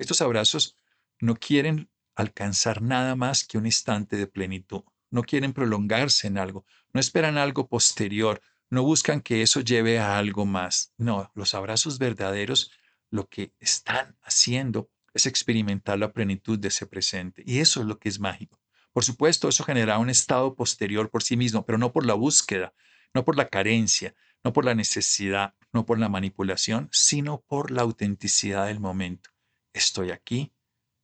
Estos 0.00 0.22
abrazos 0.22 0.76
no 1.20 1.36
quieren 1.36 1.90
alcanzar 2.14 2.80
nada 2.80 3.16
más 3.16 3.44
que 3.44 3.58
un 3.58 3.66
instante 3.66 4.16
de 4.16 4.26
plenitud. 4.26 4.82
No 5.10 5.22
quieren 5.22 5.52
prolongarse 5.52 6.26
en 6.26 6.38
algo, 6.38 6.64
no 6.94 7.00
esperan 7.00 7.36
algo 7.36 7.68
posterior, 7.68 8.40
no 8.70 8.82
buscan 8.82 9.20
que 9.20 9.42
eso 9.42 9.60
lleve 9.60 9.98
a 9.98 10.16
algo 10.16 10.46
más. 10.46 10.94
No, 10.96 11.30
los 11.34 11.54
abrazos 11.54 11.98
verdaderos 11.98 12.72
lo 13.10 13.28
que 13.28 13.52
están 13.60 14.16
haciendo 14.22 14.88
es 15.12 15.26
experimentar 15.26 15.98
la 15.98 16.14
plenitud 16.14 16.58
de 16.58 16.68
ese 16.68 16.86
presente. 16.86 17.42
Y 17.44 17.58
eso 17.58 17.80
es 17.80 17.86
lo 17.86 17.98
que 17.98 18.08
es 18.08 18.20
mágico. 18.20 18.58
Por 18.94 19.04
supuesto, 19.04 19.50
eso 19.50 19.64
genera 19.64 19.98
un 19.98 20.08
estado 20.08 20.54
posterior 20.54 21.10
por 21.10 21.22
sí 21.22 21.36
mismo, 21.36 21.66
pero 21.66 21.76
no 21.76 21.92
por 21.92 22.06
la 22.06 22.14
búsqueda, 22.14 22.72
no 23.12 23.22
por 23.22 23.36
la 23.36 23.50
carencia, 23.50 24.14
no 24.42 24.54
por 24.54 24.64
la 24.64 24.74
necesidad, 24.74 25.52
no 25.74 25.84
por 25.84 25.98
la 25.98 26.08
manipulación, 26.08 26.88
sino 26.90 27.42
por 27.42 27.70
la 27.70 27.82
autenticidad 27.82 28.66
del 28.68 28.80
momento. 28.80 29.30
Estoy 29.72 30.10
aquí 30.10 30.52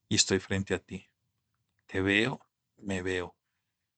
y 0.08 0.16
estoy 0.16 0.38
frente 0.38 0.74
a 0.74 0.78
ti. 0.78 1.08
Te 1.86 2.00
veo, 2.00 2.40
me 2.76 3.02
veo. 3.02 3.36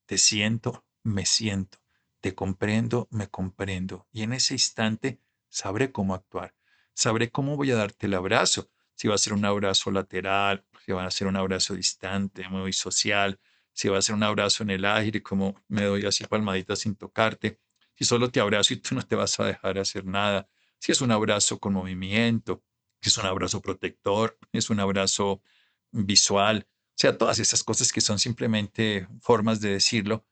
Te 0.07 0.19
siento, 0.19 0.85
me 1.03 1.27
siento. 1.27 1.79
Te 2.21 2.35
comprendo, 2.35 3.09
me 3.11 3.29
comprendo. 3.29 4.07
Y 4.13 4.23
en 4.23 4.33
ese 4.33 4.55
instante 4.55 5.21
sabré 5.49 5.93
cómo 5.93 6.15
actuar. 6.15 6.55
Sabré 6.95 7.31
cómo 7.31 7.57
voy 7.57 7.71
a 7.71 7.77
darte 7.77 8.07
el 8.07 8.15
abrazo 8.15 8.71
si 8.99 9.07
va 9.07 9.15
a 9.15 9.19
ser 9.19 9.33
un 9.33 9.45
abrazo 9.45 9.93
lateral, 9.93 10.65
si 10.85 10.91
va 10.91 11.05
a 11.05 11.11
ser 11.13 11.29
un 11.29 11.37
abrazo 11.37 11.75
distante, 11.75 12.49
muy 12.49 12.73
social, 12.73 13.39
si 13.73 13.89
va 13.89 13.99
a 13.99 14.03
ser 14.03 14.17
un 14.17 14.25
abrazo 14.25 14.65
en 14.65 14.71
el 14.71 14.85
aire, 14.85 15.23
como 15.23 15.55
me 15.69 15.85
doy 15.85 16.05
así 16.05 16.25
palmaditas 16.25 16.81
sin 16.81 16.97
tocarte, 16.97 17.61
si 17.95 18.05
solo 18.05 18.29
te 18.29 18.41
abrazo 18.41 18.75
y 18.75 18.79
tú 18.79 18.97
no 18.97 19.03
te 19.03 19.15
vas 19.15 19.39
a 19.39 19.45
dejar 19.45 19.79
hacer 19.79 20.05
nada, 20.05 20.49
si 20.81 20.91
es 20.91 21.01
un 21.01 21.13
abrazo 21.13 21.61
con 21.61 21.75
movimiento, 21.75 22.65
es 23.01 23.19
un 23.19 23.27
abrazo 23.27 23.61
protector, 23.61 24.39
es 24.53 24.71
un 24.71 24.81
abrazo 24.81 25.43
visual, 25.91 26.67
o 26.69 27.01
sea, 27.01 27.17
todas 27.17 27.39
esas 27.39 27.63
cosas 27.63 27.93
que 27.93 28.01
son 28.01 28.19
simplemente 28.19 29.07
formas 29.21 29.61
de 29.61 29.71
decirlo, 29.71 30.27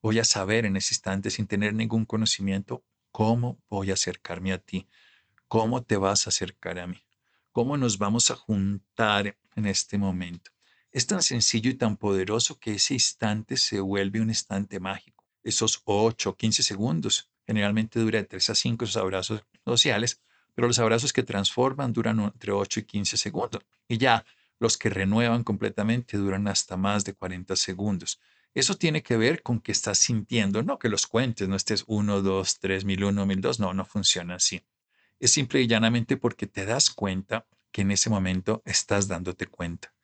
voy 0.00 0.18
a 0.18 0.24
saber 0.24 0.66
en 0.66 0.76
ese 0.76 0.94
instante 0.94 1.30
sin 1.30 1.46
tener 1.46 1.74
ningún 1.74 2.04
conocimiento 2.04 2.84
¿Cómo 3.12 3.62
voy 3.68 3.90
a 3.90 3.94
acercarme 3.94 4.54
a 4.54 4.58
ti? 4.58 4.88
¿Cómo 5.46 5.82
te 5.82 5.98
vas 5.98 6.26
a 6.26 6.30
acercar 6.30 6.78
a 6.78 6.86
mí? 6.86 6.96
¿Cómo 7.52 7.76
nos 7.76 7.98
vamos 7.98 8.30
a 8.30 8.36
juntar 8.36 9.36
en 9.54 9.66
este 9.66 9.98
momento? 9.98 10.50
Es 10.90 11.06
tan 11.06 11.22
sencillo 11.22 11.70
y 11.70 11.74
tan 11.74 11.98
poderoso 11.98 12.58
que 12.58 12.72
ese 12.72 12.94
instante 12.94 13.58
se 13.58 13.80
vuelve 13.80 14.22
un 14.22 14.30
instante 14.30 14.80
mágico. 14.80 15.26
Esos 15.42 15.82
8 15.84 16.30
o 16.30 16.36
15 16.36 16.62
segundos 16.62 17.30
generalmente 17.46 18.00
dura 18.00 18.18
de 18.18 18.24
3 18.24 18.48
a 18.48 18.54
5 18.54 18.86
esos 18.86 18.96
abrazos 18.96 19.44
sociales, 19.62 20.22
pero 20.54 20.68
los 20.68 20.78
abrazos 20.78 21.12
que 21.12 21.22
transforman 21.22 21.92
duran 21.92 22.20
entre 22.20 22.52
8 22.52 22.80
y 22.80 22.84
15 22.84 23.16
segundos. 23.16 23.62
Y 23.88 23.98
ya 23.98 24.24
los 24.58 24.78
que 24.78 24.90
renuevan 24.90 25.44
completamente 25.44 26.16
duran 26.16 26.46
hasta 26.48 26.76
más 26.76 27.04
de 27.04 27.14
40 27.14 27.56
segundos. 27.56 28.20
Eso 28.54 28.76
tiene 28.76 29.02
que 29.02 29.16
ver 29.16 29.42
con 29.42 29.60
que 29.60 29.72
estás 29.72 29.98
sintiendo, 29.98 30.62
no 30.62 30.78
que 30.78 30.88
los 30.88 31.06
cuentes, 31.06 31.48
no 31.48 31.56
estés 31.56 31.84
1, 31.86 32.22
2, 32.22 32.58
3, 32.58 32.84
1001, 32.84 33.26
1002, 33.26 33.60
no, 33.60 33.72
no 33.72 33.84
funciona 33.84 34.34
así. 34.34 34.62
Es 35.18 35.32
simple 35.32 35.62
y 35.62 35.66
llanamente 35.66 36.16
porque 36.16 36.46
te 36.46 36.66
das 36.66 36.90
cuenta 36.90 37.46
que 37.70 37.82
en 37.82 37.90
ese 37.90 38.10
momento 38.10 38.62
estás 38.66 39.08
dándote 39.08 39.46
cuenta. 39.46 39.94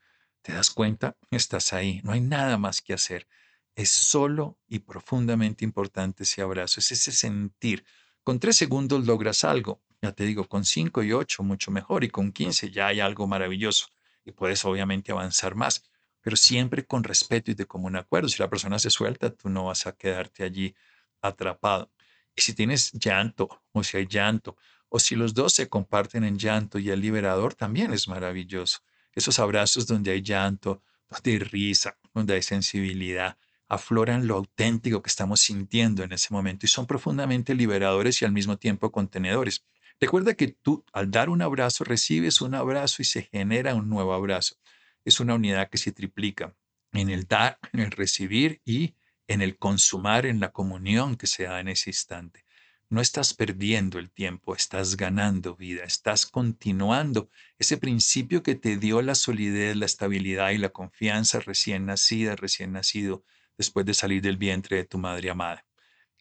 ¿Te 0.43 0.53
das 0.55 0.71
cuenta? 0.71 1.17
Estás 1.31 1.73
ahí, 1.75 2.01
no 2.05 2.13
hay 2.13 2.21
nada 2.21 2.57
más 2.57 2.81
que 2.81 2.95
hacer. 2.95 3.29
Es 3.75 3.91
solo 3.91 4.59
y 4.67 4.79
profundamente 4.79 5.65
importante 5.65 6.23
ese 6.23 6.41
abrazo, 6.41 6.81
es 6.81 6.91
ese 6.91 7.13
sentir. 7.13 7.85
Con 8.25 8.41
tres 8.41 8.57
segundos 8.57 9.07
logras 9.07 9.45
algo, 9.45 9.83
ya 10.03 10.13
te 10.13 10.25
digo, 10.25 10.49
con 10.49 10.65
cinco 10.65 11.03
y 11.03 11.13
ocho 11.13 11.43
mucho 11.43 11.71
mejor 11.71 12.05
y 12.05 12.09
con 12.09 12.33
quince 12.33 12.71
ya 12.71 12.89
hay 12.89 13.01
algo 13.01 13.27
maravilloso 13.27 13.89
y 14.25 14.33
puedes 14.33 14.65
obviamente 14.65 15.13
avanzar 15.13 15.55
más, 15.55 15.85
pero 16.21 16.37
siempre 16.37 16.85
con 16.87 17.05
respeto 17.05 17.51
y 17.51 17.55
de 17.55 17.67
común 17.67 17.97
acuerdo. 17.97 18.29
Si 18.29 18.39
la 18.39 18.51
persona 18.51 18.79
se 18.79 18.91
suelta, 18.91 19.31
tú 19.31 19.49
no 19.49 19.65
vas 19.65 19.87
a 19.87 19.93
quedarte 19.93 20.45
allí 20.45 20.75
atrapado. 21.21 21.91
Y 22.37 22.43
si 22.43 22.55
tienes 22.55 22.93
llanto 22.93 23.49
o 23.73 23.83
si 23.83 23.97
hay 23.97 24.07
llanto 24.07 24.57
o 24.89 24.99
si 24.99 25.17
los 25.17 25.35
dos 25.35 25.53
se 25.55 25.69
comparten 25.69 26.25
en 26.25 26.39
llanto 26.39 26.79
y 26.79 26.91
el 26.91 27.01
liberador 27.01 27.55
también 27.55 27.93
es 27.93 28.09
maravilloso 28.09 28.81
esos 29.19 29.39
abrazos 29.39 29.87
donde 29.87 30.13
hay 30.13 30.23
llanto, 30.23 30.83
donde 31.09 31.33
hay 31.33 31.39
risa, 31.39 31.99
donde 32.15 32.35
hay 32.35 32.43
sensibilidad, 32.43 33.37
afloran 33.69 34.27
lo 34.27 34.37
auténtico 34.37 35.03
que 35.03 35.11
estamos 35.11 35.41
sintiendo 35.41 36.03
en 36.03 36.13
ese 36.13 36.33
momento 36.33 36.65
y 36.65 36.69
son 36.69 36.87
profundamente 36.87 37.55
liberadores 37.55 38.23
y 38.23 38.25
al 38.25 38.33
mismo 38.33 38.57
tiempo 38.57 38.91
contenedores. 38.91 39.65
Recuerda 40.01 40.35
que 40.35 40.49
tú 40.49 40.85
al 40.93 41.11
dar 41.11 41.29
un 41.29 41.43
abrazo 41.43 41.83
recibes 41.83 42.41
un 42.41 42.55
abrazo 42.55 43.03
y 43.03 43.05
se 43.05 43.23
genera 43.23 43.75
un 43.75 43.89
nuevo 43.89 44.15
abrazo. 44.15 44.57
Es 45.05 45.19
una 45.19 45.35
unidad 45.35 45.71
que 45.71 45.79
se 45.79 45.91
triplica 45.91 46.55
en 46.93 47.11
el 47.11 47.27
dar, 47.27 47.59
en 47.73 47.81
el 47.81 47.91
recibir 47.91 48.61
y 48.65 48.95
en 49.27 49.43
el 49.43 49.59
consumar, 49.59 50.25
en 50.25 50.39
la 50.39 50.53
comunión 50.53 51.17
que 51.17 51.27
se 51.27 51.45
da 51.45 51.59
en 51.59 51.69
ese 51.69 51.91
instante. 51.91 52.45
No 52.89 53.01
estás 53.01 53.35
perdiendo 53.35 53.99
el 53.99 54.11
tiempo, 54.11 54.55
estás 54.55 54.97
ganando 54.97 55.57
vida, 55.57 55.83
estás 55.85 56.27
continuando 56.27 57.29
ese 57.59 57.77
principio 57.77 58.43
que 58.43 58.55
te 58.55 58.77
dio 58.77 59.03
la 59.03 59.15
solidez, 59.15 59.77
la 59.77 59.85
estabilidad 59.87 60.51
y 60.51 60.59
la 60.59 60.71
confianza 60.71 61.41
recién 61.41 61.87
nacida, 61.87 62.37
recién 62.37 62.73
nacido, 62.73 63.25
después 63.59 63.85
de 63.85 63.95
salir 63.95 64.23
del 64.23 64.39
vientre 64.39 64.77
de 64.77 64.85
tu 64.85 64.97
madre 64.97 65.29
amada. 65.29 65.67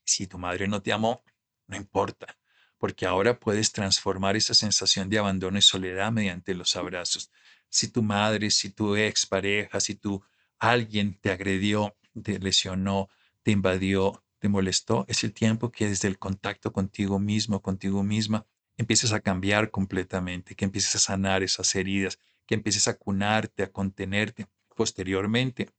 Si 0.04 0.28
tu 0.28 0.38
madre 0.40 0.68
no 0.68 0.82
te 0.82 0.92
amó, 0.92 1.24
no 1.68 1.78
importa, 1.78 2.38
porque 2.78 3.06
ahora 3.06 3.40
puedes 3.40 3.72
transformar 3.72 4.36
esa 4.36 4.54
sensación 4.54 5.10
de 5.10 5.20
abandono 5.20 5.58
y 5.58 5.62
soledad 5.62 6.12
mediante 6.12 6.54
los 6.54 6.76
abrazos. 6.76 7.32
Si 7.70 7.90
tu 7.90 8.04
madre, 8.04 8.52
si 8.52 8.70
tu 8.70 8.96
expareja, 8.96 9.80
si 9.80 9.96
tu 9.96 10.24
alguien 10.60 11.18
te 11.20 11.32
agredió, 11.32 11.96
te 12.24 12.40
lesionó, 12.40 13.10
te 13.44 13.52
invadió, 13.52 14.24
te 14.40 14.50
molestó, 14.50 15.06
es 15.08 15.24
el 15.24 15.34
tiempo 15.34 15.72
que 15.72 15.90
desde 15.90 16.08
el 16.08 16.20
contacto 16.20 16.72
contigo 16.72 17.20
mismo, 17.20 17.62
contigo 17.62 18.04
misma, 18.04 18.46
empieces 18.78 19.12
a 19.12 19.20
cambiar 19.20 19.72
completamente, 19.72 20.56
que 20.56 20.66
empieces 20.66 20.96
a 20.96 21.00
sanar 21.00 21.44
esas 21.44 21.74
heridas, 21.76 22.20
que 22.46 22.56
empieces 22.56 22.88
a 22.88 22.98
cunarte, 22.98 23.63
a 23.63 23.72
contenerte, 23.72 24.48
posteriormente 24.76 25.70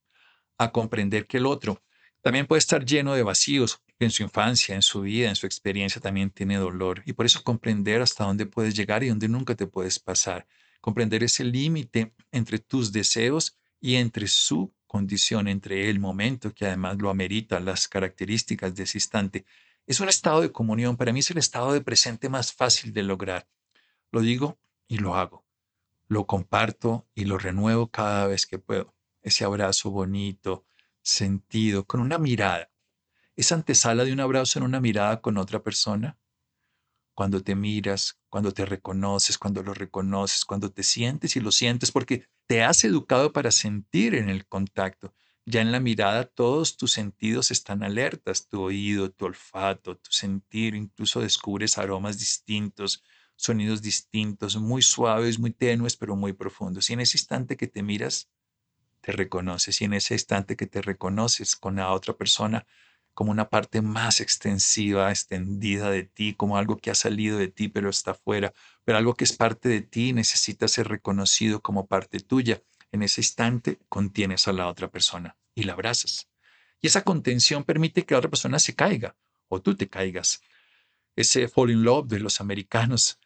a 0.58 0.72
comprender 0.72 1.26
que 1.26 1.38
el 1.38 1.46
otro 1.46 1.80
también 2.28 2.46
puede 2.46 2.58
estar 2.58 2.84
lleno 2.84 3.14
de 3.14 3.22
vacíos 3.22 3.82
en 3.98 4.10
su 4.10 4.22
infancia, 4.22 4.74
en 4.74 4.82
su 4.82 5.00
vida, 5.00 5.30
en 5.30 5.34
su 5.34 5.46
experiencia 5.46 5.98
también 5.98 6.28
tiene 6.28 6.58
dolor 6.58 7.02
y 7.06 7.14
por 7.14 7.24
eso 7.24 7.42
comprender 7.42 8.02
hasta 8.02 8.24
dónde 8.24 8.44
puedes 8.44 8.74
llegar 8.74 9.02
y 9.02 9.08
dónde 9.08 9.28
nunca 9.28 9.54
te 9.54 9.66
puedes 9.66 9.98
pasar, 9.98 10.46
comprender 10.82 11.24
ese 11.24 11.42
límite 11.42 12.12
entre 12.30 12.58
tus 12.58 12.92
deseos 12.92 13.56
y 13.80 13.94
entre 13.94 14.28
su 14.28 14.74
condición 14.86 15.48
entre 15.48 15.88
el 15.88 16.00
momento, 16.00 16.52
que 16.52 16.66
además 16.66 16.98
lo 16.98 17.08
amerita, 17.08 17.60
las 17.60 17.88
características 17.88 18.74
de 18.74 18.82
ese 18.82 18.98
instante, 18.98 19.46
es 19.86 19.98
un 20.00 20.10
estado 20.10 20.42
de 20.42 20.52
comunión. 20.52 20.98
Para 20.98 21.14
mí 21.14 21.20
es 21.20 21.30
el 21.30 21.38
estado 21.38 21.72
de 21.72 21.80
presente 21.80 22.28
más 22.28 22.52
fácil 22.52 22.92
de 22.92 23.04
lograr. 23.04 23.48
Lo 24.12 24.20
digo 24.20 24.58
y 24.86 24.98
lo 24.98 25.14
hago. 25.14 25.46
Lo 26.08 26.26
comparto 26.26 27.08
y 27.14 27.24
lo 27.24 27.38
renuevo 27.38 27.90
cada 27.90 28.26
vez 28.26 28.44
que 28.44 28.58
puedo. 28.58 28.94
Ese 29.22 29.46
abrazo 29.46 29.90
bonito, 29.90 30.66
sentido, 31.08 31.86
con 31.86 32.00
una 32.00 32.18
mirada. 32.18 32.70
Esa 33.36 33.54
antesala 33.56 34.04
de 34.04 34.12
un 34.12 34.20
abrazo 34.20 34.58
en 34.58 34.64
una 34.64 34.80
mirada 34.80 35.20
con 35.20 35.38
otra 35.38 35.62
persona 35.62 36.18
cuando 37.14 37.42
te 37.42 37.56
miras, 37.56 38.20
cuando 38.28 38.52
te 38.52 38.64
reconoces, 38.64 39.38
cuando 39.38 39.62
lo 39.64 39.74
reconoces, 39.74 40.44
cuando 40.44 40.70
te 40.70 40.84
sientes 40.84 41.34
y 41.34 41.40
lo 41.40 41.50
sientes, 41.50 41.90
porque 41.90 42.28
te 42.46 42.62
has 42.62 42.84
educado 42.84 43.32
para 43.32 43.50
sentir 43.50 44.14
en 44.14 44.28
el 44.28 44.46
contacto. 44.46 45.12
Ya 45.44 45.60
en 45.60 45.72
la 45.72 45.80
mirada 45.80 46.26
todos 46.26 46.76
tus 46.76 46.92
sentidos 46.92 47.50
están 47.50 47.82
alertas, 47.82 48.46
tu 48.48 48.62
oído, 48.62 49.10
tu 49.10 49.24
olfato, 49.24 49.96
tu 49.96 50.12
sentir, 50.12 50.76
incluso 50.76 51.20
descubres 51.20 51.76
aromas 51.78 52.20
distintos, 52.20 53.02
sonidos 53.34 53.82
distintos, 53.82 54.56
muy 54.56 54.82
suaves, 54.82 55.40
muy 55.40 55.50
tenues, 55.52 55.96
pero 55.96 56.14
muy 56.14 56.34
profundos. 56.34 56.88
Y 56.88 56.92
en 56.92 57.00
ese 57.00 57.18
instante 57.18 57.56
que 57.56 57.66
te 57.66 57.82
miras, 57.82 58.30
te 59.08 59.12
reconoces. 59.12 59.80
Y 59.80 59.86
en 59.86 59.94
ese 59.94 60.12
instante 60.12 60.54
que 60.54 60.66
te 60.66 60.82
reconoces 60.82 61.56
con 61.56 61.76
la 61.76 61.92
otra 61.92 62.12
persona, 62.12 62.66
como 63.14 63.30
una 63.30 63.48
parte 63.48 63.80
más 63.80 64.20
extensiva, 64.20 65.10
extendida 65.10 65.90
de 65.90 66.04
ti, 66.04 66.34
como 66.34 66.58
algo 66.58 66.76
que 66.76 66.90
ha 66.90 66.94
salido 66.94 67.38
de 67.38 67.48
ti 67.48 67.68
pero 67.68 67.88
está 67.88 68.12
fuera, 68.12 68.52
pero 68.84 68.98
algo 68.98 69.14
que 69.14 69.24
es 69.24 69.32
parte 69.32 69.70
de 69.70 69.80
ti 69.80 70.12
necesita 70.12 70.68
ser 70.68 70.88
reconocido 70.88 71.62
como 71.62 71.86
parte 71.86 72.20
tuya. 72.20 72.62
En 72.92 73.02
ese 73.02 73.22
instante 73.22 73.78
contienes 73.88 74.46
a 74.46 74.52
la 74.52 74.68
otra 74.68 74.90
persona 74.90 75.38
y 75.54 75.62
la 75.62 75.72
abrazas. 75.72 76.28
Y 76.82 76.88
esa 76.88 77.02
contención 77.02 77.64
permite 77.64 78.04
que 78.04 78.12
la 78.12 78.18
otra 78.18 78.30
persona 78.30 78.58
se 78.58 78.74
caiga 78.74 79.16
o 79.48 79.62
tú 79.62 79.74
te 79.74 79.88
caigas. 79.88 80.42
Ese 81.16 81.48
fall 81.48 81.70
in 81.70 81.82
love 81.82 82.08
de 82.08 82.20
los 82.20 82.42
americanos, 82.42 83.18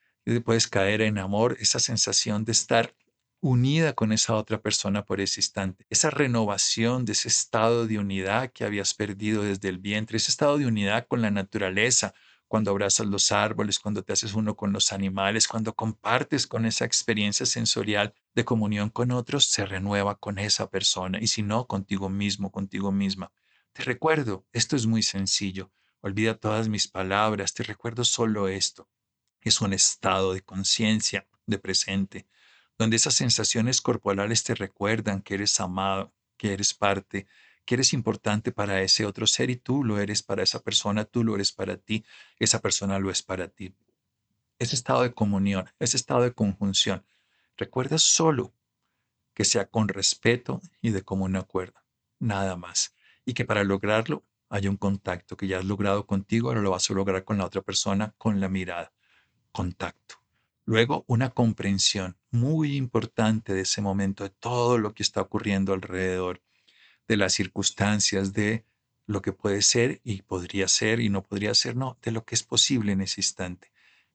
puedes 0.45 0.69
caer 0.69 1.01
en 1.03 1.19
amor, 1.19 1.57
esa 1.59 1.81
sensación 1.81 2.45
de 2.45 2.53
estar 2.53 2.95
unida 3.43 3.93
con 3.95 4.13
esa 4.13 4.37
otra 4.37 4.63
persona 4.63 5.05
por 5.05 5.21
ese 5.21 5.41
instante. 5.41 5.85
Esa 5.91 6.11
renovación 6.11 7.05
de 7.05 7.13
ese 7.13 7.29
estado 7.29 7.89
de 7.89 7.99
unidad 7.99 8.53
que 8.53 8.65
habías 8.65 8.95
perdido 8.95 9.43
desde 9.43 9.69
el 9.69 9.79
vientre, 9.79 10.17
ese 10.17 10.31
estado 10.31 10.59
de 10.59 10.67
unidad 10.67 11.07
con 11.09 11.23
la 11.23 11.31
naturaleza, 11.33 12.15
cuando 12.47 12.71
abrazas 12.71 13.07
los 13.09 13.33
árboles, 13.33 13.81
cuando 13.81 14.05
te 14.05 14.13
haces 14.13 14.35
uno 14.35 14.55
con 14.55 14.73
los 14.73 14.93
animales, 14.93 15.49
cuando 15.49 15.75
compartes 15.75 16.47
con 16.47 16.67
esa 16.67 16.85
experiencia 16.85 17.45
sensorial 17.45 18.15
de 18.35 18.45
comunión 18.45 18.91
con 18.91 19.11
otros, 19.11 19.47
se 19.47 19.67
renueva 19.67 20.15
con 20.21 20.39
esa 20.39 20.71
persona 20.71 21.19
y 21.21 21.27
si 21.27 21.43
no, 21.43 21.67
contigo 21.67 22.09
mismo, 22.09 22.53
contigo 22.53 22.93
misma. 22.93 23.33
Te 23.73 23.83
recuerdo, 23.83 24.47
esto 24.53 24.77
es 24.77 24.87
muy 24.87 25.03
sencillo. 25.03 25.73
Olvida 26.01 26.39
todas 26.39 26.69
mis 26.69 26.87
palabras, 26.87 27.55
te 27.55 27.65
recuerdo 27.65 28.05
solo 28.05 28.47
esto. 28.47 28.89
Es 29.41 29.61
un 29.61 29.73
estado 29.73 30.33
de 30.33 30.43
conciencia, 30.43 31.27
de 31.47 31.59
presente, 31.59 32.29
donde 32.79 32.97
esas 32.97 33.15
sensaciones 33.15 33.81
corporales 33.81 34.45
te 34.45 34.55
recuerdan 34.55 35.23
que 35.23 35.35
eres 35.35 35.61
amado, 35.61 36.13
que 36.37 36.53
eres 36.53 36.75
parte, 36.75 37.27
que 37.65 37.75
eres 37.75 37.93
importante 37.93 38.53
para 38.53 38.83
ese 38.83 39.07
otro 39.07 39.27
ser 39.27 39.51
y 39.51 39.57
tú 39.57 39.85
lo 39.85 39.99
eres 39.99 40.23
para 40.23 40.43
esa 40.43 40.61
persona, 40.61 41.05
tú 41.05 41.25
lo 41.25 41.35
eres 41.35 41.53
para 41.53 41.77
ti, 41.77 42.05
esa 42.39 42.61
persona 42.61 42.99
lo 42.99 43.11
es 43.11 43.23
para 43.23 43.49
ti. 43.49 43.75
Ese 44.59 44.75
estado 44.75 45.03
de 45.03 45.13
comunión, 45.13 45.69
ese 45.79 45.97
estado 45.97 46.23
de 46.23 46.33
conjunción, 46.33 47.05
recuerda 47.57 47.99
solo 47.99 48.53
que 49.35 49.45
sea 49.45 49.67
con 49.67 49.89
respeto 49.89 50.61
y 50.81 50.91
de 50.91 51.03
común 51.03 51.37
acuerdo, 51.37 51.81
nada 52.19 52.57
más. 52.57 52.95
Y 53.25 53.35
que 53.35 53.45
para 53.45 53.65
lograrlo 53.65 54.25
haya 54.49 54.69
un 54.69 54.77
contacto 54.77 55.37
que 55.37 55.47
ya 55.47 55.59
has 55.59 55.65
logrado 55.65 56.07
contigo, 56.07 56.49
ahora 56.49 56.61
lo 56.61 56.71
vas 56.71 56.91
a 56.91 56.95
lograr 56.95 57.25
con 57.25 57.39
la 57.39 57.47
otra 57.47 57.63
persona 57.63 58.15
con 58.19 58.41
la 58.41 58.49
mirada. 58.49 58.93
Contacto. 59.51 60.22
Luego, 60.73 61.05
una 61.07 61.29
comprensión 61.29 62.17
muy 62.31 62.77
importante 62.77 63.53
de 63.53 63.61
ese 63.61 63.83
momento, 63.83 64.25
de 64.25 64.31
todo 64.31 64.79
lo 64.79 64.95
que 64.95 65.03
está 65.03 65.21
ocurriendo 65.21 65.75
alrededor, 65.75 66.41
de 67.07 67.19
las 67.19 67.35
circunstancias, 67.35 68.33
de 68.33 68.65
lo 69.07 69.21
que 69.21 69.35
puede 69.35 69.61
ser 69.61 70.01
y 70.03 70.23
podría 70.23 70.69
ser 70.69 71.01
y 71.01 71.11
no 71.11 71.25
podría 71.25 71.53
ser, 71.53 71.77
no, 71.77 71.99
de 72.01 72.11
lo 72.11 72.25
que 72.25 72.35
es 72.35 72.43
posible 72.43 72.93
en 72.93 73.03
ese 73.03 73.21
instante, 73.21 73.71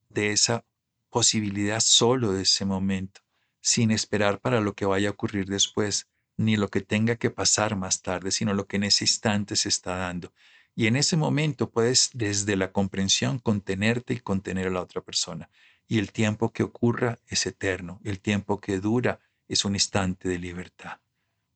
de 0.10 0.32
esa 0.32 0.65
posibilidad 1.12 1.80
solo 1.80 2.34
de 2.34 2.41
ese 2.41 2.65
momento, 2.65 3.22
sin 3.62 3.91
esperar 3.91 4.39
para 4.39 4.60
lo 4.60 4.74
que 4.74 4.86
vaya 4.86 5.10
a 5.10 5.12
ocurrir 5.12 5.46
después, 5.46 6.08
ni 6.38 6.58
lo 6.58 6.70
que 6.70 6.82
tenga 6.82 7.17
que 7.17 7.30
pasar 7.30 7.76
más 7.76 8.02
tarde, 8.02 8.32
sino 8.32 8.56
lo 8.56 8.65
que 8.65 8.78
en 8.78 8.86
ese 8.86 9.04
instante 9.04 9.56
se 9.56 9.70
está 9.70 9.96
dando. 9.98 10.34
Y 10.74 10.88
en 10.88 10.96
ese 10.96 11.17
momento 11.17 11.70
puedes 11.70 12.10
desde 12.15 12.56
la 12.56 12.72
comprensión 12.72 13.38
contenerte 13.38 14.15
y 14.15 14.22
contener 14.22 14.65
a 14.65 14.72
la 14.72 14.82
otra 14.82 15.02
persona. 15.02 15.52
Y 15.88 16.00
el 16.00 16.12
tiempo 16.12 16.52
que 16.52 16.63
ocurra 16.63 17.19
es 17.28 17.45
eterno. 17.45 18.00
El 18.04 18.19
tiempo 18.19 18.60
que 18.60 18.80
dura 18.80 19.19
es 19.47 19.65
un 19.65 19.76
instante 19.76 20.28
de 20.30 20.38
libertad. 20.38 21.00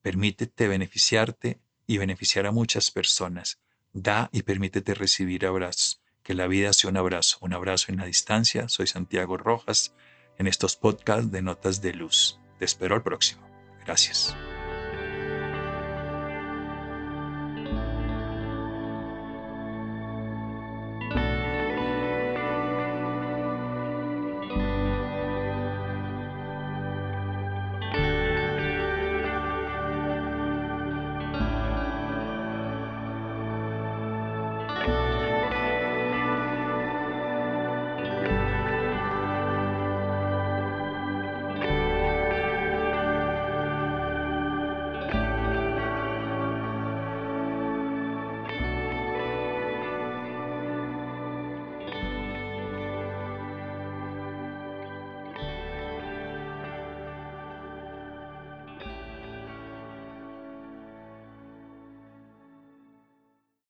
Permítete 0.00 0.68
beneficiarte 0.68 1.60
y 1.86 1.98
beneficiar 1.98 2.46
a 2.46 2.52
muchas 2.52 2.90
personas. 2.90 3.60
Da 3.92 4.30
y 4.32 4.42
permítete 4.42 4.94
recibir 4.94 5.46
abrazos. 5.46 6.00
Que 6.22 6.34
la 6.34 6.46
vida 6.46 6.72
sea 6.72 6.90
un 6.90 6.96
abrazo, 6.96 7.38
un 7.40 7.52
abrazo 7.52 7.92
en 7.92 7.98
la 7.98 8.06
distancia. 8.06 8.68
Soy 8.68 8.86
Santiago 8.86 9.36
Rojas 9.36 9.94
en 10.38 10.46
estos 10.46 10.76
podcasts 10.76 11.30
de 11.30 11.42
Notas 11.42 11.82
de 11.82 11.92
Luz. 11.92 12.38
Te 12.58 12.64
espero 12.64 12.94
al 12.94 13.02
próximo. 13.02 13.42
Gracias. 13.84 14.34